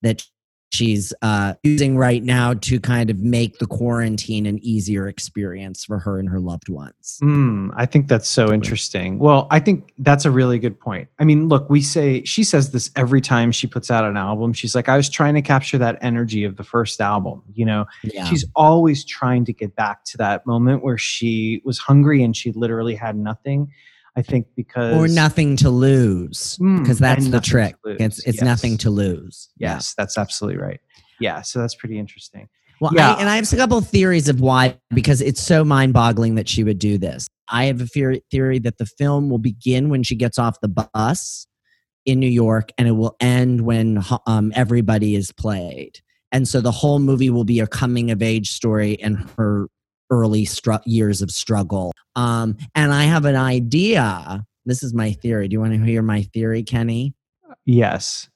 that 0.00 0.24
she's 0.70 1.12
uh, 1.22 1.54
using 1.62 1.96
right 1.96 2.22
now 2.22 2.54
to 2.54 2.78
kind 2.78 3.10
of 3.10 3.18
make 3.18 3.58
the 3.58 3.66
quarantine 3.66 4.46
an 4.46 4.58
easier 4.62 5.08
experience 5.08 5.84
for 5.84 5.98
her 5.98 6.18
and 6.18 6.28
her 6.28 6.40
loved 6.40 6.68
ones. 6.68 7.18
Mm, 7.22 7.70
I 7.76 7.86
think 7.86 8.08
that's 8.08 8.28
so 8.28 8.52
interesting. 8.52 9.18
Well, 9.18 9.46
I 9.50 9.60
think 9.60 9.92
that's 9.98 10.24
a 10.24 10.30
really 10.30 10.58
good 10.58 10.78
point. 10.78 11.08
I 11.18 11.24
mean, 11.24 11.48
look, 11.48 11.68
we 11.70 11.80
say 11.80 12.22
she 12.24 12.44
says 12.44 12.70
this 12.72 12.90
every 12.96 13.20
time 13.20 13.50
she 13.52 13.66
puts 13.66 13.90
out 13.90 14.04
an 14.04 14.16
album. 14.16 14.52
She's 14.52 14.74
like, 14.74 14.88
I 14.88 14.96
was 14.96 15.08
trying 15.08 15.34
to 15.34 15.42
capture 15.42 15.78
that 15.78 15.98
energy 16.02 16.44
of 16.44 16.56
the 16.56 16.64
first 16.64 17.00
album. 17.00 17.42
You 17.54 17.64
know, 17.64 17.86
Yeah. 18.04 18.24
she's 18.24 18.44
always 18.54 19.04
trying 19.04 19.44
to 19.46 19.52
get 19.52 19.74
back 19.74 20.04
to 20.04 20.18
that 20.18 20.46
moment 20.46 20.82
where 20.82 20.98
she 20.98 21.62
was 21.64 21.78
hungry 21.78 22.22
and 22.22 22.36
she 22.36 22.52
literally 22.52 22.94
had 22.94 23.16
nothing. 23.16 23.72
I 24.18 24.22
think 24.22 24.48
because 24.56 24.96
or 24.96 25.06
nothing 25.06 25.56
to 25.58 25.70
lose 25.70 26.58
Mm, 26.60 26.80
because 26.80 26.98
that's 26.98 27.28
the 27.28 27.40
trick 27.40 27.76
it's 27.84 28.18
it's 28.26 28.38
yes. 28.38 28.44
nothing 28.44 28.76
to 28.78 28.90
lose 28.90 29.48
Yes, 29.56 29.94
that's 29.96 30.18
absolutely 30.18 30.60
right. 30.60 30.80
Yeah, 31.20 31.42
so 31.42 31.60
that's 31.60 31.76
pretty 31.76 31.98
interesting. 31.98 32.48
well 32.80 32.90
Yeah. 32.94 33.14
I, 33.14 33.20
and 33.20 33.28
i 33.28 33.36
have 33.36 33.52
a 33.52 33.56
couple 33.56 33.78
of 33.78 33.86
theories 33.88 34.28
of 34.28 34.40
why 34.40 34.76
because 34.92 35.20
it's 35.20 35.40
so 35.40 35.64
mind-boggling 35.64 36.34
that 36.34 36.48
she 36.48 36.64
would 36.64 36.78
do 36.80 36.98
this 36.98 37.26
i 37.48 37.64
have 37.66 37.80
a 37.80 37.86
theory, 37.86 38.22
theory 38.30 38.58
that 38.60 38.78
the 38.78 38.86
film 38.86 39.30
will 39.30 39.38
begin 39.38 39.88
when 39.88 40.02
she 40.02 40.16
gets 40.16 40.38
off 40.38 40.60
the 40.60 40.68
bus 40.68 41.46
in 42.06 42.18
new 42.18 42.28
york 42.44 42.70
and 42.76 42.88
it 42.88 42.92
will 42.92 43.14
end 43.20 43.60
when 43.62 44.02
um, 44.26 44.52
everybody 44.54 45.14
is 45.14 45.30
played 45.32 46.00
and 46.32 46.46
so 46.46 46.60
the 46.60 46.70
whole 46.72 46.98
movie 46.98 47.30
will 47.30 47.44
be 47.44 47.60
a 47.60 47.66
coming 47.66 48.10
of 48.10 48.22
age 48.22 48.50
story 48.50 49.00
and 49.00 49.16
her 49.36 49.68
early 50.10 50.44
stru- 50.44 50.82
years 50.86 51.22
of 51.22 51.30
struggle 51.30 51.92
um, 52.16 52.56
and 52.74 52.92
i 52.92 53.04
have 53.04 53.24
an 53.24 53.36
idea 53.36 54.44
this 54.66 54.82
is 54.82 54.94
my 54.94 55.12
theory 55.12 55.48
do 55.48 55.54
you 55.54 55.60
want 55.60 55.72
to 55.72 55.78
hear 55.78 56.02
my 56.02 56.22
theory 56.22 56.62
kenny 56.62 57.14
Yes. 57.64 58.28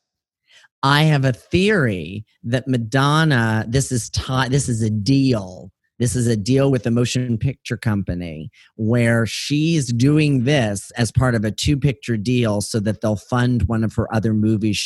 I 0.82 1.04
have 1.04 1.24
a 1.24 1.32
theory 1.32 2.24
that 2.42 2.66
Madonna, 2.66 3.64
this 3.68 3.92
is 3.92 4.10
ti 4.10 4.48
this 4.48 4.68
is 4.68 4.82
a 4.82 4.90
deal. 4.90 5.70
This 5.98 6.16
is 6.16 6.26
a 6.26 6.36
deal 6.36 6.70
with 6.70 6.82
the 6.82 6.90
motion 6.90 7.38
picture 7.38 7.76
company 7.76 8.50
where 8.74 9.24
she's 9.24 9.92
doing 9.92 10.44
this 10.44 10.90
as 10.92 11.12
part 11.12 11.34
of 11.34 11.44
a 11.44 11.50
two 11.52 11.78
picture 11.78 12.16
deal 12.16 12.60
so 12.60 12.80
that 12.80 13.00
they'll 13.00 13.16
fund 13.16 13.62
one 13.62 13.84
of 13.84 13.94
her 13.94 14.12
other 14.12 14.34
movies 14.34 14.76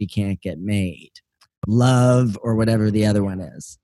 she 0.00 0.06
can't 0.06 0.40
get 0.40 0.58
made. 0.58 1.12
Love 1.66 2.36
or 2.42 2.56
whatever 2.56 2.90
the 2.90 3.06
other 3.06 3.22
one 3.22 3.40
is. 3.40 3.78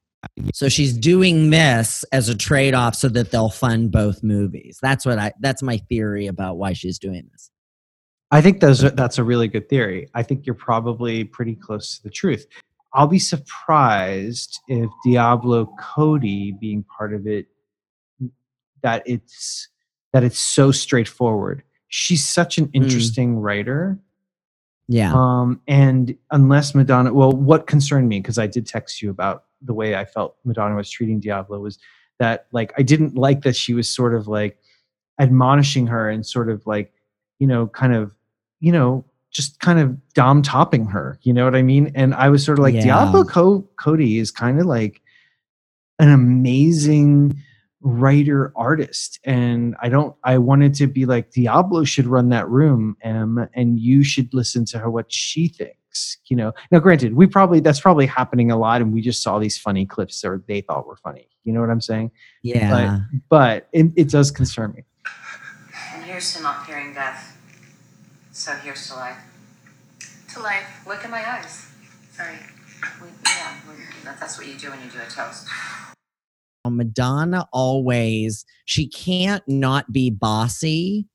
So 0.53 0.69
she's 0.69 0.97
doing 0.97 1.51
this 1.51 2.05
as 2.13 2.29
a 2.29 2.35
trade 2.35 2.75
off 2.75 2.95
so 2.95 3.09
that 3.09 3.31
they'll 3.31 3.51
fund 3.51 3.91
both 3.91 4.23
movies. 4.23 4.79
That's 4.83 5.05
what 5.07 5.19
I 5.19 5.33
that's 5.41 5.63
my 5.63 5.79
theory 5.89 6.27
about 6.27 6.57
why 6.57 6.73
she's 6.73 6.99
doing 6.99 7.29
this. 7.33 7.51
I 8.31 8.41
think 8.41 8.61
those 8.61 8.83
are, 8.83 8.91
that's 8.91 9.19
a 9.19 9.25
really 9.25 9.49
good 9.49 9.69
theory. 9.69 10.09
I 10.15 10.23
think 10.23 10.47
you're 10.47 10.55
probably 10.55 11.25
pretty 11.25 11.55
close 11.55 11.97
to 11.97 12.03
the 12.03 12.11
truth. 12.11 12.47
I'll 12.93 13.07
be 13.07 13.19
surprised 13.19 14.59
if 14.69 14.91
Diablo 15.05 15.73
Cody 15.79 16.53
being 16.53 16.85
part 16.85 17.15
of 17.15 17.27
it 17.27 17.47
that 18.83 19.03
it's 19.07 19.69
that 20.13 20.25
it's 20.25 20.39
so 20.39 20.73
straightforward. 20.73 21.63
She's 21.89 22.27
such 22.27 22.59
an 22.59 22.65
hmm. 22.67 22.83
interesting 22.83 23.39
writer. 23.39 23.99
Yeah. 24.89 25.13
Um, 25.15 25.61
and 25.67 26.17
unless 26.31 26.75
Madonna, 26.75 27.13
well, 27.13 27.33
what 27.33 27.67
concerned 27.67 28.09
me 28.09 28.21
because 28.21 28.39
I 28.39 28.47
did 28.47 28.67
text 28.67 29.03
you 29.03 29.11
about 29.11 29.45
the 29.63 29.75
way 29.75 29.97
I 29.97 30.05
felt 30.05 30.37
Madonna 30.45 30.77
was 30.77 30.91
treating 30.91 31.19
Diablo 31.21 31.59
was 31.59 31.79
that 32.19 32.47
like 32.53 32.73
I 32.79 32.83
didn't 32.83 33.15
like 33.15 33.43
that 33.43 33.57
she 33.57 33.75
was 33.75 33.89
sort 33.89 34.15
of 34.15 34.29
like 34.29 34.59
admonishing 35.21 35.87
her 35.89 36.09
and 36.09 36.25
sort 36.25 36.51
of 36.51 36.67
like 36.67 36.93
you 37.39 37.47
know 37.47 37.67
kind 37.67 37.95
of 37.95 38.15
you 38.61 38.71
know 38.73 39.05
just 39.31 39.61
kind 39.61 39.79
of 39.79 40.15
dom 40.15 40.41
topping 40.41 40.87
her. 40.87 41.19
You 41.23 41.33
know 41.33 41.45
what 41.45 41.55
I 41.55 41.63
mean? 41.63 41.93
And 41.95 42.15
I 42.15 42.29
was 42.31 42.45
sort 42.45 42.59
of 42.59 42.63
like 42.63 42.75
Yeah. 42.75 42.85
Diablo 42.85 43.25
Co- 43.25 43.69
Cody 43.79 44.19
is 44.19 44.31
kind 44.31 44.61
of 44.61 44.67
like 44.67 45.03
an 45.99 46.11
amazing 46.11 47.39
writer 47.87 48.53
artist 48.57 49.21
and 49.25 49.77
i 49.81 49.89
don't 49.89 50.17
i 50.25 50.37
wanted 50.37 50.75
to 50.75 50.89
be 50.89 51.07
like 51.07 51.31
diablo 51.31 51.85
should 51.85 52.07
run 52.07 52.31
that 52.31 52.49
room 52.49 52.97
em 53.03 53.49
and 53.55 53.79
you 53.79 54.03
should 54.03 54.33
listen 54.35 54.65
to 54.65 54.77
her 54.79 54.91
what 54.91 55.11
she 55.13 55.47
thinks 55.47 56.19
you 56.27 56.37
know 56.37 56.53
now 56.73 56.81
granted 56.81 57.15
we 57.15 57.27
probably 57.29 57.61
that's 57.61 57.79
probably 57.81 58.07
happening 58.07 58.51
a 58.51 58.57
lot 58.57 58.83
and 58.83 58.93
we 58.93 59.01
just 59.01 59.23
saw 59.23 59.39
these 59.39 59.57
funny 59.57 59.87
clips 59.87 60.25
or 60.25 60.43
they 60.49 60.61
thought 60.61 60.85
were 60.85 60.97
funny 60.97 61.29
you 61.45 61.53
know 61.53 61.61
what 61.61 61.71
i'm 61.71 61.81
saying 61.81 62.11
Yeah. 62.43 62.99
but 63.29 63.69
it, 63.73 63.87
it 63.95 64.11
does 64.11 64.33
concern 64.33 64.73
me 64.75 64.83
And 65.95 66.05
here's 66.05 66.35
to 66.35 66.43
not 66.43 66.67
fearing 66.67 66.93
death. 66.93 67.39
So 68.33 68.53
here's 68.65 68.89
to 68.89 68.95
life. 68.97 69.17
To 70.35 70.41
life. 70.41 70.67
Look 70.87 71.05
in 71.05 71.11
my 71.11 71.23
eyes. 71.27 71.71
Sorry. 72.13 72.37
We, 73.01 73.09
yeah, 73.25 73.55
we, 73.69 73.75
that's 74.05 74.37
what 74.39 74.47
you 74.47 74.57
do 74.59 74.71
when 74.71 74.81
you 74.83 74.91
do 74.91 74.99
a 74.99 75.09
toast. 75.11 75.49
Madonna 76.71 77.47
always, 77.53 78.45
she 78.65 78.89
can't 78.89 79.43
not 79.47 79.93
be 79.93 80.11
bossy 80.11 81.07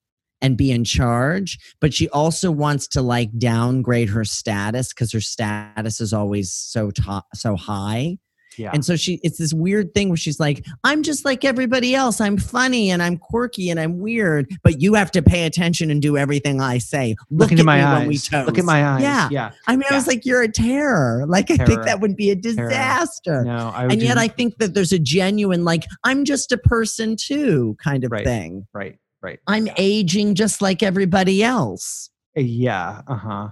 and 0.41 0.57
be 0.57 0.71
in 0.71 0.83
charge, 0.83 1.59
but 1.79 1.93
she 1.93 2.09
also 2.09 2.51
wants 2.51 2.87
to 2.89 3.01
like 3.01 3.37
downgrade 3.37 4.09
her 4.09 4.25
status 4.25 4.89
because 4.89 5.11
her 5.11 5.21
status 5.21 6.01
is 6.01 6.13
always 6.13 6.51
so 6.51 6.91
top, 6.91 7.25
so 7.35 7.55
high. 7.55 8.17
Yeah 8.57 8.71
And 8.73 8.83
so 8.83 8.95
she, 8.95 9.19
it's 9.23 9.37
this 9.37 9.53
weird 9.53 9.93
thing 9.93 10.09
where 10.09 10.17
she's 10.17 10.39
like, 10.39 10.65
I'm 10.83 11.03
just 11.03 11.25
like 11.25 11.45
everybody 11.45 11.95
else. 11.95 12.19
I'm 12.21 12.37
funny 12.37 12.89
and 12.91 13.01
I'm 13.01 13.17
quirky 13.17 13.69
and 13.69 13.79
I'm 13.79 13.99
weird, 13.99 14.49
but 14.63 14.81
you 14.81 14.93
have 14.95 15.11
to 15.11 15.21
pay 15.21 15.45
attention 15.45 15.89
and 15.91 16.01
do 16.01 16.17
everything 16.17 16.59
I 16.61 16.77
say. 16.79 17.15
Look, 17.29 17.49
look 17.49 17.51
into 17.51 17.61
at 17.61 17.65
my 17.65 17.77
me 17.77 17.83
eyes 17.83 17.99
when 17.99 18.07
we 18.41 18.45
look 18.45 18.57
at 18.57 18.65
my 18.65 18.85
eyes 18.85 19.01
Yeah. 19.03 19.29
yeah 19.31 19.51
I 19.67 19.75
mean, 19.75 19.85
I 19.89 19.95
was 19.95 20.05
Yeah. 20.05 20.11
like, 20.13 20.25
you're 20.25 20.41
a 20.41 20.51
terror. 20.51 21.25
Like, 21.27 21.49
I 21.51 21.57
think 21.57 21.83
that 21.83 21.99
would 22.01 22.15
be 22.15 22.29
a 22.31 22.35
Terror. 22.35 22.69
disaster 22.69 23.43
no 23.43 23.71
i 23.73 23.83
would 23.83 23.93
and 23.93 24.01
yet 24.01 24.15
do- 24.15 24.19
I 24.21 24.27
think 24.27 24.57
that 24.57 24.73
there's 24.73 24.91
a 24.91 24.99
genuine 24.99 25.63
like 25.63 25.83
I'm 26.03 26.25
just 26.25 26.51
a 26.51 26.57
person 26.57 27.15
too 27.15 27.75
kind 27.83 28.03
of 28.03 28.11
Right. 28.11 28.25
thing. 28.25 28.67
right 28.73 28.97
right 29.21 29.39
I'm 29.47 29.67
yeah. 29.67 29.73
aging 29.77 30.35
just 30.35 30.61
like 30.61 30.83
everybody 30.83 31.43
else. 31.43 32.09
yeah 32.35 33.01
uh-huh 33.07 33.49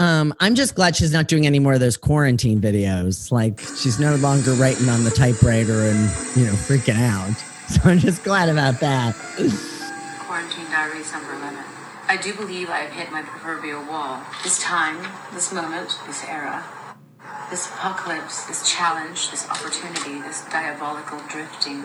Um, 0.00 0.32
I'm 0.38 0.54
just 0.54 0.76
glad 0.76 0.94
she's 0.94 1.12
not 1.12 1.26
doing 1.26 1.44
any 1.46 1.58
more 1.58 1.72
of 1.74 1.80
those 1.80 1.96
quarantine 1.96 2.60
videos. 2.60 3.32
Like 3.32 3.58
she's 3.60 3.98
no 3.98 4.14
longer 4.16 4.52
writing 4.52 4.88
on 4.88 5.02
the 5.02 5.10
typewriter 5.10 5.82
and 5.82 5.98
you 6.36 6.46
know 6.46 6.52
freaking 6.52 6.98
out. 7.00 7.34
So 7.68 7.82
I'm 7.84 7.98
just 7.98 8.24
glad 8.24 8.48
about 8.48 8.80
that. 8.80 9.14
Quarantine 10.20 10.64
Diaries 10.70 11.12
number 11.12 11.34
11. 11.34 11.58
I 12.08 12.16
do 12.16 12.32
believe 12.32 12.70
I 12.70 12.78
have 12.78 12.92
hit 12.92 13.12
my 13.12 13.20
proverbial 13.20 13.84
wall. 13.84 14.22
This 14.42 14.58
time, 14.62 14.96
this 15.34 15.52
moment, 15.52 15.98
this 16.06 16.24
era, 16.24 16.64
this 17.50 17.66
apocalypse, 17.68 18.44
this 18.44 18.68
challenge, 18.68 19.30
this 19.30 19.48
opportunity, 19.48 20.20
this 20.20 20.44
diabolical 20.46 21.18
drifting 21.28 21.84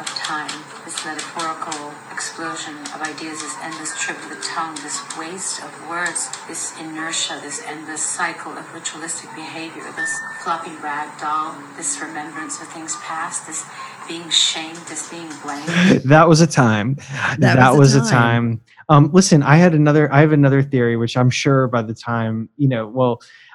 of 0.00 0.06
time, 0.18 0.50
this 0.84 1.04
metaphorical 1.04 1.92
explosion 2.10 2.74
of 2.94 3.00
ideas, 3.00 3.40
this 3.40 3.56
endless 3.62 3.96
trip 4.00 4.16
of 4.24 4.30
the 4.30 4.42
tongue, 4.42 4.74
this 4.76 5.00
waste 5.16 5.62
of 5.62 5.88
words, 5.88 6.30
this 6.48 6.78
inertia, 6.80 7.38
this 7.42 7.62
endless 7.66 8.02
cycle 8.02 8.52
of 8.52 8.74
ritualistic 8.74 9.30
behavior, 9.34 9.84
this 9.96 10.18
floppy 10.42 10.74
rag 10.82 11.08
doll, 11.20 11.54
this 11.76 12.00
remembrance 12.00 12.60
of 12.60 12.66
things 12.68 12.96
past, 12.96 13.46
this 13.46 13.64
being 14.08 14.28
shamed, 14.30 14.76
this 14.88 15.08
being 15.08 15.28
blamed. 15.42 15.68
that 16.04 16.28
was 16.28 16.40
a 16.40 16.46
time. 16.46 16.96
That, 17.38 17.70
was 17.70 17.94
was, 17.94 17.96
a 17.96 18.00
a 18.00 18.02
time. 18.02 18.10
time. 18.10 18.60
Um, 18.88 19.10
listen, 19.12 19.42
I 19.42 19.56
had 19.56 19.74
another. 19.74 20.12
I 20.12 20.20
have 20.20 20.32
another 20.32 20.62
theory, 20.62 20.96
which 20.96 21.16
I'm 21.16 21.30
sure 21.30 21.68
by 21.68 21.82
the 21.82 21.94
time 21.94 22.50
you 22.58 22.68
know, 22.68 22.86
well, 22.86 23.22
I- 23.22 23.53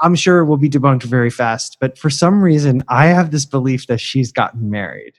I'm 0.00 0.14
sure 0.14 0.38
it 0.40 0.46
will 0.46 0.56
be 0.56 0.68
debunked 0.70 1.02
very 1.02 1.30
fast. 1.30 1.76
But 1.80 1.98
for 1.98 2.10
some 2.10 2.42
reason, 2.42 2.82
I 2.88 3.06
have 3.06 3.30
this 3.30 3.44
belief 3.44 3.86
that 3.86 4.00
she's 4.00 4.32
gotten 4.32 4.70
married. 4.70 5.14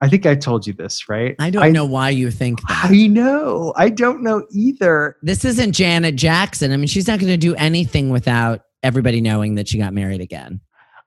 I 0.00 0.08
think 0.08 0.26
I 0.26 0.34
told 0.34 0.66
you 0.66 0.72
this, 0.74 1.08
right? 1.08 1.34
I 1.38 1.50
don't 1.50 1.72
know 1.72 1.86
why 1.86 2.10
you 2.10 2.30
think 2.30 2.60
that. 2.68 2.90
I 2.90 3.06
know. 3.06 3.72
I 3.76 3.88
don't 3.88 4.22
know 4.22 4.46
either. 4.52 5.16
This 5.22 5.44
isn't 5.44 5.72
Janet 5.72 6.16
Jackson. 6.16 6.72
I 6.72 6.76
mean, 6.76 6.88
she's 6.88 7.06
not 7.08 7.18
going 7.20 7.32
to 7.32 7.36
do 7.38 7.54
anything 7.54 8.10
without 8.10 8.60
everybody 8.82 9.20
knowing 9.22 9.54
that 9.54 9.66
she 9.68 9.78
got 9.78 9.94
married 9.94 10.20
again. 10.20 10.60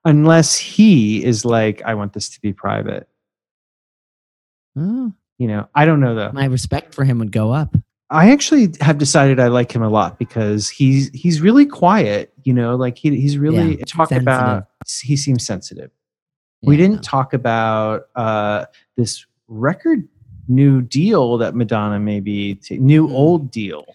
Unless 0.03 0.57
he 0.57 1.23
is 1.23 1.45
like, 1.45 1.81
I 1.85 1.93
want 1.93 2.13
this 2.13 2.29
to 2.29 2.41
be 2.41 2.53
private. 2.53 3.07
Oh, 4.77 5.11
You 5.37 5.47
know, 5.47 5.67
I 5.75 5.85
don't 5.85 5.99
know 5.99 6.15
though. 6.15 6.31
my 6.31 6.45
respect 6.45 6.95
for 6.95 7.03
him 7.03 7.19
would 7.19 7.31
go 7.31 7.51
up. 7.51 7.75
I 8.09 8.31
actually 8.31 8.73
have 8.79 8.97
decided 8.97 9.39
I 9.39 9.47
like 9.47 9.71
him 9.71 9.81
a 9.83 9.89
lot 9.89 10.17
because 10.17 10.69
he's 10.69 11.09
he's 11.09 11.41
really 11.41 11.65
quiet. 11.65 12.33
You 12.43 12.53
know, 12.53 12.75
like 12.75 12.97
he 12.97 13.19
he's 13.19 13.37
really 13.37 13.77
Yeah, 13.79 13.85
talk 13.85 14.09
sensitive. 14.09 14.23
about. 14.23 14.67
He 15.03 15.17
seems 15.17 15.45
sensitive. 15.45 15.91
We 16.63 16.75
didn't 16.77 17.03
talk 17.03 17.33
about 17.33 18.07
uh, 18.15 18.65
this 18.95 19.25
record 19.47 20.07
new 20.47 20.81
deal 20.81 21.37
that 21.37 21.53
Madonna 21.55 21.99
maybe 21.99 22.55
t- 22.55 22.77
new 22.77 23.07
Mm. 23.07 23.13
old 23.13 23.51
deal. 23.51 23.85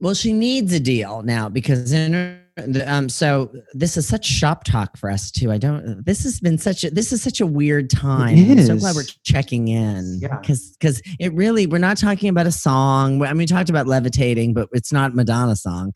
Well, 0.00 0.14
she 0.14 0.32
needs 0.32 0.72
a 0.72 0.80
deal 0.80 1.22
now 1.22 1.48
because 1.48 1.92
in 1.92 2.12
her, 2.12 2.40
um, 2.86 3.08
so 3.08 3.50
this 3.72 3.96
is 3.96 4.06
such 4.06 4.24
shop 4.24 4.64
talk 4.64 4.96
for 4.96 5.10
us 5.10 5.30
too. 5.30 5.50
I 5.50 5.58
don't. 5.58 6.04
This 6.04 6.22
has 6.22 6.40
been 6.40 6.58
such 6.58 6.84
a. 6.84 6.90
This 6.90 7.12
is 7.12 7.22
such 7.22 7.40
a 7.40 7.46
weird 7.46 7.90
time. 7.90 8.38
I'm 8.38 8.62
so 8.62 8.76
glad 8.76 8.94
we're 8.94 9.04
checking 9.24 9.68
in. 9.68 10.20
Yeah. 10.22 10.38
Because 10.38 10.70
because 10.78 11.02
it 11.18 11.32
really 11.34 11.66
we're 11.66 11.78
not 11.78 11.96
talking 11.98 12.28
about 12.28 12.46
a 12.46 12.52
song. 12.52 13.22
I 13.22 13.28
mean, 13.28 13.38
we 13.38 13.46
talked 13.46 13.70
about 13.70 13.86
levitating, 13.86 14.54
but 14.54 14.68
it's 14.72 14.92
not 14.92 15.14
Madonna 15.14 15.56
song. 15.56 15.92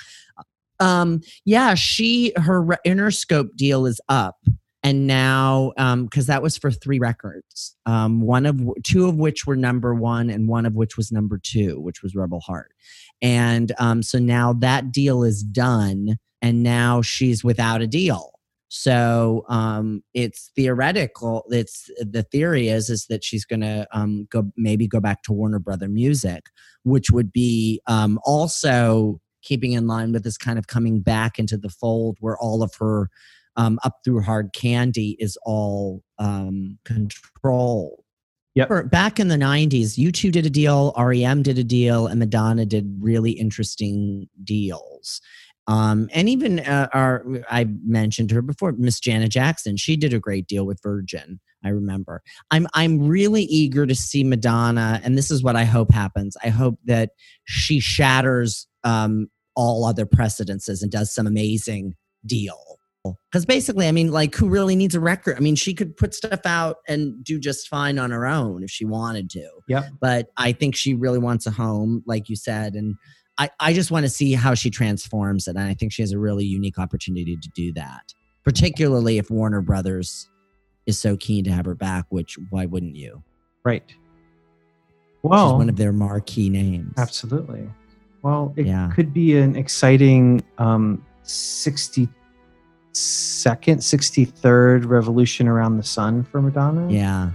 Um. 0.80 1.20
Yeah. 1.44 1.74
She 1.74 2.32
her 2.36 2.64
Interscope 2.84 3.54
deal 3.56 3.86
is 3.86 4.00
up. 4.08 4.36
And 4.84 5.08
now, 5.08 5.72
because 5.76 6.26
that 6.26 6.40
was 6.40 6.56
for 6.56 6.70
three 6.70 7.00
records, 7.00 7.76
um, 7.84 8.20
one 8.20 8.46
of 8.46 8.60
two 8.84 9.08
of 9.08 9.16
which 9.16 9.44
were 9.44 9.56
number 9.56 9.92
one, 9.92 10.30
and 10.30 10.48
one 10.48 10.64
of 10.66 10.74
which 10.76 10.96
was 10.96 11.10
number 11.10 11.38
two, 11.42 11.80
which 11.80 12.00
was 12.02 12.14
Rebel 12.14 12.40
Heart. 12.40 12.72
And 13.20 13.72
um, 13.78 14.04
so 14.04 14.20
now 14.20 14.52
that 14.54 14.92
deal 14.92 15.24
is 15.24 15.42
done, 15.42 16.16
and 16.42 16.62
now 16.62 17.02
she's 17.02 17.42
without 17.42 17.82
a 17.82 17.86
deal. 17.86 18.32
So 18.68 19.44
um, 19.48 20.02
it's 20.12 20.50
theoretical. 20.54 21.44
It's 21.48 21.90
the 21.98 22.22
theory 22.22 22.68
is 22.68 22.90
is 22.90 23.06
that 23.06 23.24
she's 23.24 23.44
going 23.44 23.60
to 23.60 23.86
um, 23.92 24.28
go 24.30 24.50
maybe 24.56 24.86
go 24.86 25.00
back 25.00 25.22
to 25.22 25.32
Warner 25.32 25.58
Brother 25.58 25.88
Music, 25.88 26.46
which 26.82 27.10
would 27.10 27.32
be 27.32 27.80
um, 27.86 28.18
also 28.24 29.20
keeping 29.42 29.72
in 29.72 29.86
line 29.86 30.12
with 30.12 30.24
this 30.24 30.36
kind 30.36 30.58
of 30.58 30.66
coming 30.66 31.00
back 31.00 31.38
into 31.38 31.56
the 31.56 31.70
fold 31.70 32.18
where 32.20 32.36
all 32.38 32.62
of 32.62 32.74
her 32.78 33.08
um, 33.56 33.78
up 33.84 34.00
through 34.04 34.20
hard 34.20 34.52
candy 34.52 35.16
is 35.18 35.38
all 35.44 36.02
um, 36.18 36.78
controlled. 36.84 38.04
Yep. 38.54 38.90
Back 38.90 39.20
in 39.20 39.28
the 39.28 39.36
90s, 39.36 39.96
U2 39.96 40.32
did 40.32 40.44
a 40.44 40.50
deal, 40.50 40.92
REM 40.98 41.42
did 41.44 41.58
a 41.58 41.64
deal, 41.64 42.08
and 42.08 42.18
Madonna 42.18 42.66
did 42.66 42.92
really 43.00 43.30
interesting 43.30 44.28
deals. 44.42 45.20
Um, 45.68 46.08
and 46.12 46.28
even 46.30 46.60
uh, 46.60 46.88
our, 46.92 47.24
I 47.50 47.66
mentioned 47.84 48.30
her 48.30 48.42
before, 48.42 48.72
Miss 48.72 48.98
Janet 48.98 49.30
Jackson. 49.30 49.76
She 49.76 49.96
did 49.96 50.14
a 50.14 50.18
great 50.18 50.46
deal 50.46 50.64
with 50.64 50.80
Virgin. 50.82 51.40
I 51.64 51.68
remember. 51.68 52.22
I'm 52.50 52.66
I'm 52.72 53.06
really 53.06 53.42
eager 53.42 53.84
to 53.86 53.94
see 53.94 54.24
Madonna, 54.24 55.00
and 55.04 55.18
this 55.18 55.30
is 55.30 55.42
what 55.42 55.56
I 55.56 55.64
hope 55.64 55.92
happens. 55.92 56.36
I 56.42 56.48
hope 56.48 56.78
that 56.84 57.10
she 57.44 57.80
shatters 57.80 58.66
um, 58.84 59.28
all 59.54 59.84
other 59.84 60.06
precedences 60.06 60.82
and 60.82 60.90
does 60.90 61.12
some 61.14 61.26
amazing 61.26 61.94
deal. 62.24 62.78
Because 63.30 63.46
basically, 63.46 63.88
I 63.88 63.92
mean, 63.92 64.12
like, 64.12 64.34
who 64.34 64.48
really 64.48 64.76
needs 64.76 64.94
a 64.94 65.00
record? 65.00 65.36
I 65.36 65.40
mean, 65.40 65.54
she 65.54 65.72
could 65.72 65.96
put 65.96 66.14
stuff 66.14 66.40
out 66.44 66.76
and 66.88 67.22
do 67.24 67.38
just 67.38 67.68
fine 67.68 67.98
on 67.98 68.10
her 68.10 68.26
own 68.26 68.62
if 68.62 68.70
she 68.70 68.84
wanted 68.84 69.30
to. 69.30 69.48
Yep. 69.68 69.84
But 70.00 70.28
I 70.36 70.52
think 70.52 70.76
she 70.76 70.94
really 70.94 71.18
wants 71.18 71.46
a 71.46 71.50
home, 71.50 72.02
like 72.06 72.28
you 72.28 72.36
said, 72.36 72.74
and 72.74 72.96
I, 73.38 73.50
I 73.60 73.72
just 73.72 73.90
want 73.90 74.04
to 74.04 74.10
see 74.10 74.32
how 74.34 74.54
she 74.54 74.68
transforms 74.70 75.46
it. 75.46 75.56
And 75.56 75.60
I 75.68 75.74
think 75.74 75.92
she 75.92 76.02
has 76.02 76.12
a 76.12 76.18
really 76.18 76.44
unique 76.44 76.78
opportunity 76.78 77.36
to 77.36 77.48
do 77.54 77.72
that, 77.74 78.12
particularly 78.44 79.18
if 79.18 79.30
Warner 79.30 79.60
Brothers 79.60 80.28
is 80.86 80.98
so 80.98 81.16
keen 81.16 81.44
to 81.44 81.50
have 81.52 81.64
her 81.66 81.74
back, 81.74 82.06
which 82.08 82.36
why 82.50 82.66
wouldn't 82.66 82.96
you? 82.96 83.22
Right. 83.64 83.84
Well, 85.22 85.50
She's 85.50 85.58
one 85.58 85.68
of 85.68 85.76
their 85.76 85.92
marquee 85.92 86.48
names. 86.48 86.94
absolutely. 86.96 87.68
Well, 88.22 88.52
it 88.56 88.66
Yeah. 88.66 88.90
could 88.94 89.12
be 89.12 89.36
an 89.38 89.54
exciting 89.56 90.42
um, 90.58 91.04
60 91.22 92.08
second, 92.92 93.78
63rd 93.78 94.86
revolution 94.86 95.46
around 95.46 95.76
the 95.76 95.82
sun 95.84 96.24
for 96.24 96.40
Madonna. 96.42 96.90
Yeah. 96.92 97.30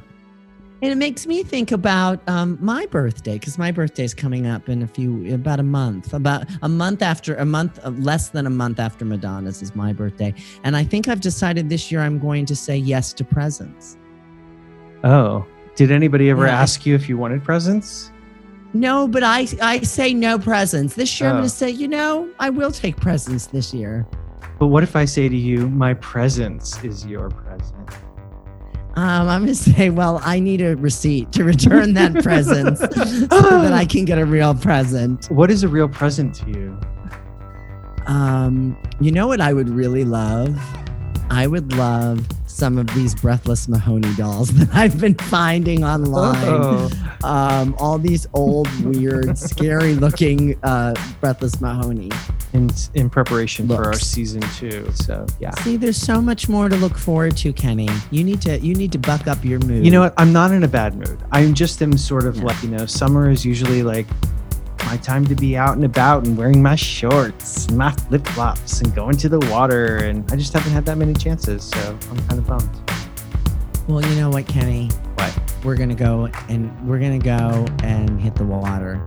And 0.83 0.91
it 0.91 0.97
makes 0.97 1.25
me 1.25 1.43
think 1.43 1.71
about 1.71 2.19
um, 2.27 2.57
my 2.59 2.85
birthday 2.87 3.39
because 3.39 3.57
my 3.57 3.71
birthday 3.71 4.03
is 4.03 4.13
coming 4.13 4.47
up 4.47 4.67
in 4.67 4.81
a 4.81 4.87
few, 4.87 5.33
about 5.33 5.61
a 5.61 5.63
month, 5.63 6.13
about 6.13 6.43
a 6.61 6.67
month 6.67 7.01
after, 7.01 7.35
a 7.35 7.45
month, 7.45 7.79
uh, 7.85 7.91
less 7.91 8.27
than 8.31 8.45
a 8.45 8.49
month 8.49 8.81
after 8.81 9.05
Madonna's 9.05 9.61
is 9.61 9.73
my 9.77 9.93
birthday. 9.93 10.33
And 10.65 10.75
I 10.75 10.83
think 10.83 11.07
I've 11.07 11.21
decided 11.21 11.69
this 11.69 11.89
year 11.89 12.01
I'm 12.01 12.19
going 12.19 12.45
to 12.47 12.55
say 12.57 12.75
yes 12.75 13.13
to 13.13 13.23
presents. 13.23 13.95
Oh, 15.05 15.45
did 15.77 15.89
anybody 15.89 16.29
ever 16.29 16.47
Yeah, 16.47 16.59
ask 16.61 16.85
you 16.85 16.95
if 16.95 17.07
you 17.07 17.17
wanted 17.17 17.45
presents? 17.45 18.11
No, 18.73 19.07
but 19.07 19.23
I, 19.23 19.47
I 19.61 19.79
say 19.83 20.13
no 20.13 20.37
presents. 20.37 20.95
This 20.95 21.17
year 21.17 21.29
I'm 21.29 21.35
Oh. 21.35 21.39
going 21.39 21.49
to 21.49 21.55
say, 21.55 21.69
you 21.69 21.87
know, 21.87 22.27
I 22.39 22.49
will 22.49 22.71
take 22.71 22.97
presents 22.97 23.45
this 23.45 23.73
year. 23.73 24.05
But 24.59 24.67
what 24.67 24.83
if 24.83 24.97
I 24.97 25.05
say 25.05 25.29
to 25.29 25.37
you, 25.37 25.69
my 25.69 25.93
presence 25.93 26.83
is 26.83 27.05
your 27.05 27.29
present? 27.29 27.89
Um, 28.95 29.27
I'm 29.27 29.41
going 29.41 29.47
to 29.47 29.55
say, 29.55 29.89
well, 29.89 30.19
I 30.23 30.39
need 30.39 30.61
a 30.61 30.75
receipt 30.75 31.31
to 31.33 31.43
return 31.43 31.93
that 31.95 32.13
present 32.23 32.77
so 32.77 32.87
that 32.91 33.73
I 33.73 33.85
can 33.85 34.05
get 34.05 34.19
a 34.19 34.25
real 34.25 34.53
present. 34.53 35.25
What 35.31 35.49
is 35.49 35.63
a 35.63 35.67
real 35.67 35.89
present 35.89 36.35
to 36.35 36.49
you? 36.51 36.79
Um, 38.05 38.77
you 38.99 39.11
know 39.11 39.27
what 39.27 39.41
I 39.41 39.53
would 39.53 39.69
really 39.69 40.03
love? 40.03 40.59
I 41.31 41.47
would 41.47 41.73
love 41.73 42.27
some 42.45 42.77
of 42.77 42.85
these 42.93 43.15
breathless 43.15 43.67
Mahoney 43.67 44.13
dolls 44.15 44.49
that 44.53 44.69
I've 44.75 44.99
been 45.01 45.15
finding 45.15 45.83
online. 45.83 46.35
Oh, 46.47 46.89
Um, 47.23 47.75
all 47.79 47.97
these 47.97 48.27
old, 48.33 48.67
weird, 48.83 49.37
scary 49.37 49.95
looking 49.95 50.55
uh, 50.61 50.93
breathless 51.19 51.59
Mahoney. 51.61 52.11
In, 52.53 52.69
in 52.93 53.09
preparation 53.09 53.67
for 53.67 53.85
our 53.85 53.93
season 53.93 54.41
two. 54.55 54.89
So 54.93 55.25
yeah. 55.39 55.51
See, 55.61 55.75
there's 55.75 55.97
so 55.97 56.21
much 56.21 56.47
more 56.47 56.69
to 56.69 56.75
look 56.75 56.97
forward 56.97 57.35
to, 57.37 57.51
Kenny. 57.51 57.89
You 58.11 58.23
need 58.23 58.41
to 58.43 58.59
you 58.59 58.75
need 58.75 58.91
to 58.93 58.99
buck 58.99 59.27
up 59.27 59.43
your 59.43 59.59
mood. 59.59 59.83
You 59.83 59.91
know 59.91 60.01
what? 60.01 60.13
I'm 60.17 60.31
not 60.31 60.51
in 60.51 60.63
a 60.63 60.67
bad 60.67 60.95
mood. 60.95 61.19
I'm 61.31 61.53
just 61.53 61.81
am 61.81 61.97
sort 61.97 62.25
of 62.25 62.37
Yeah. 62.37 62.43
like, 62.43 62.63
you 62.63 62.69
know, 62.69 62.85
summer 62.85 63.29
is 63.29 63.45
usually 63.45 63.83
like 63.83 64.07
my 64.85 64.97
time 64.97 65.25
to 65.25 65.35
be 65.35 65.57
out 65.57 65.75
and 65.75 65.85
about 65.85 66.25
and 66.25 66.37
wearing 66.37 66.61
my 66.61 66.75
shorts, 66.75 67.65
and 67.67 67.77
my 67.77 67.91
flip 67.91 68.27
flops, 68.27 68.81
and 68.81 68.93
going 68.93 69.17
to 69.17 69.29
the 69.29 69.39
water. 69.51 69.97
And 69.97 70.29
I 70.31 70.35
just 70.35 70.53
haven't 70.53 70.71
had 70.71 70.85
that 70.85 70.97
many 70.97 71.13
chances. 71.13 71.63
So 71.63 71.97
I'm 72.11 72.17
kind 72.27 72.39
of 72.39 72.47
bummed. 72.47 72.91
Well, 73.87 74.01
you 74.05 74.15
know 74.15 74.29
what, 74.29 74.47
Kenny? 74.47 74.89
What? 75.15 75.37
We're 75.63 75.75
gonna 75.77 75.95
go 75.95 76.29
and 76.49 76.87
we're 76.87 76.99
gonna 76.99 77.19
go 77.19 77.65
and 77.83 78.19
hit 78.19 78.35
the 78.35 78.43
water 78.43 79.01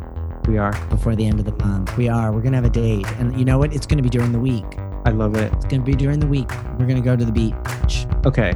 We 0.47 0.59
are. 0.59 0.73
before 0.89 1.17
the 1.17 1.27
end 1.27 1.39
of 1.41 1.45
the 1.47 1.65
month. 1.65 1.97
We 1.97 2.09
are. 2.09 2.33
We're 2.33 2.41
gonna 2.43 2.57
have 2.57 2.65
a 2.65 2.71
date, 2.71 3.07
and 3.19 3.37
you 3.39 3.45
know 3.45 3.59
what? 3.59 3.73
It's 3.75 3.87
gonna 3.87 4.03
be 4.03 4.09
during 4.09 4.33
the 4.33 4.39
week. 4.39 4.65
I 5.05 5.11
love 5.11 5.37
it. 5.37 5.53
It's 5.55 5.65
gonna 5.65 5.83
be 5.83 5.95
during 5.95 6.21
the 6.21 6.27
week. 6.27 6.51
We're 6.79 6.87
gonna 6.87 7.01
go 7.01 7.17
to 7.17 7.25
the 7.25 7.33
beach. 7.33 8.07
Okay. 8.25 8.53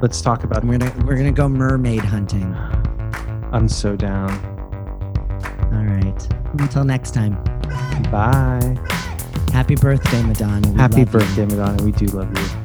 Let's 0.00 0.20
talk 0.20 0.42
about 0.44 0.64
we're 0.64 0.78
gonna 0.78 1.06
we're 1.06 1.16
gonna 1.16 1.32
go 1.32 1.48
mermaid 1.48 2.00
hunting. 2.04 2.54
I'm 3.52 3.68
so 3.68 3.96
down. 3.96 4.30
All 5.72 5.84
right. 5.84 6.28
Until 6.60 6.84
next 6.84 7.12
time. 7.14 7.34
Bye. 8.10 8.76
Happy 9.52 9.74
birthday, 9.76 10.22
Madonna. 10.22 10.68
We 10.70 10.76
Happy 10.78 11.04
love 11.04 11.14
you. 11.14 11.18
birthday, 11.20 11.44
Madonna. 11.46 11.82
We 11.82 11.92
do 11.92 12.06
love 12.06 12.30
you. 12.38 12.61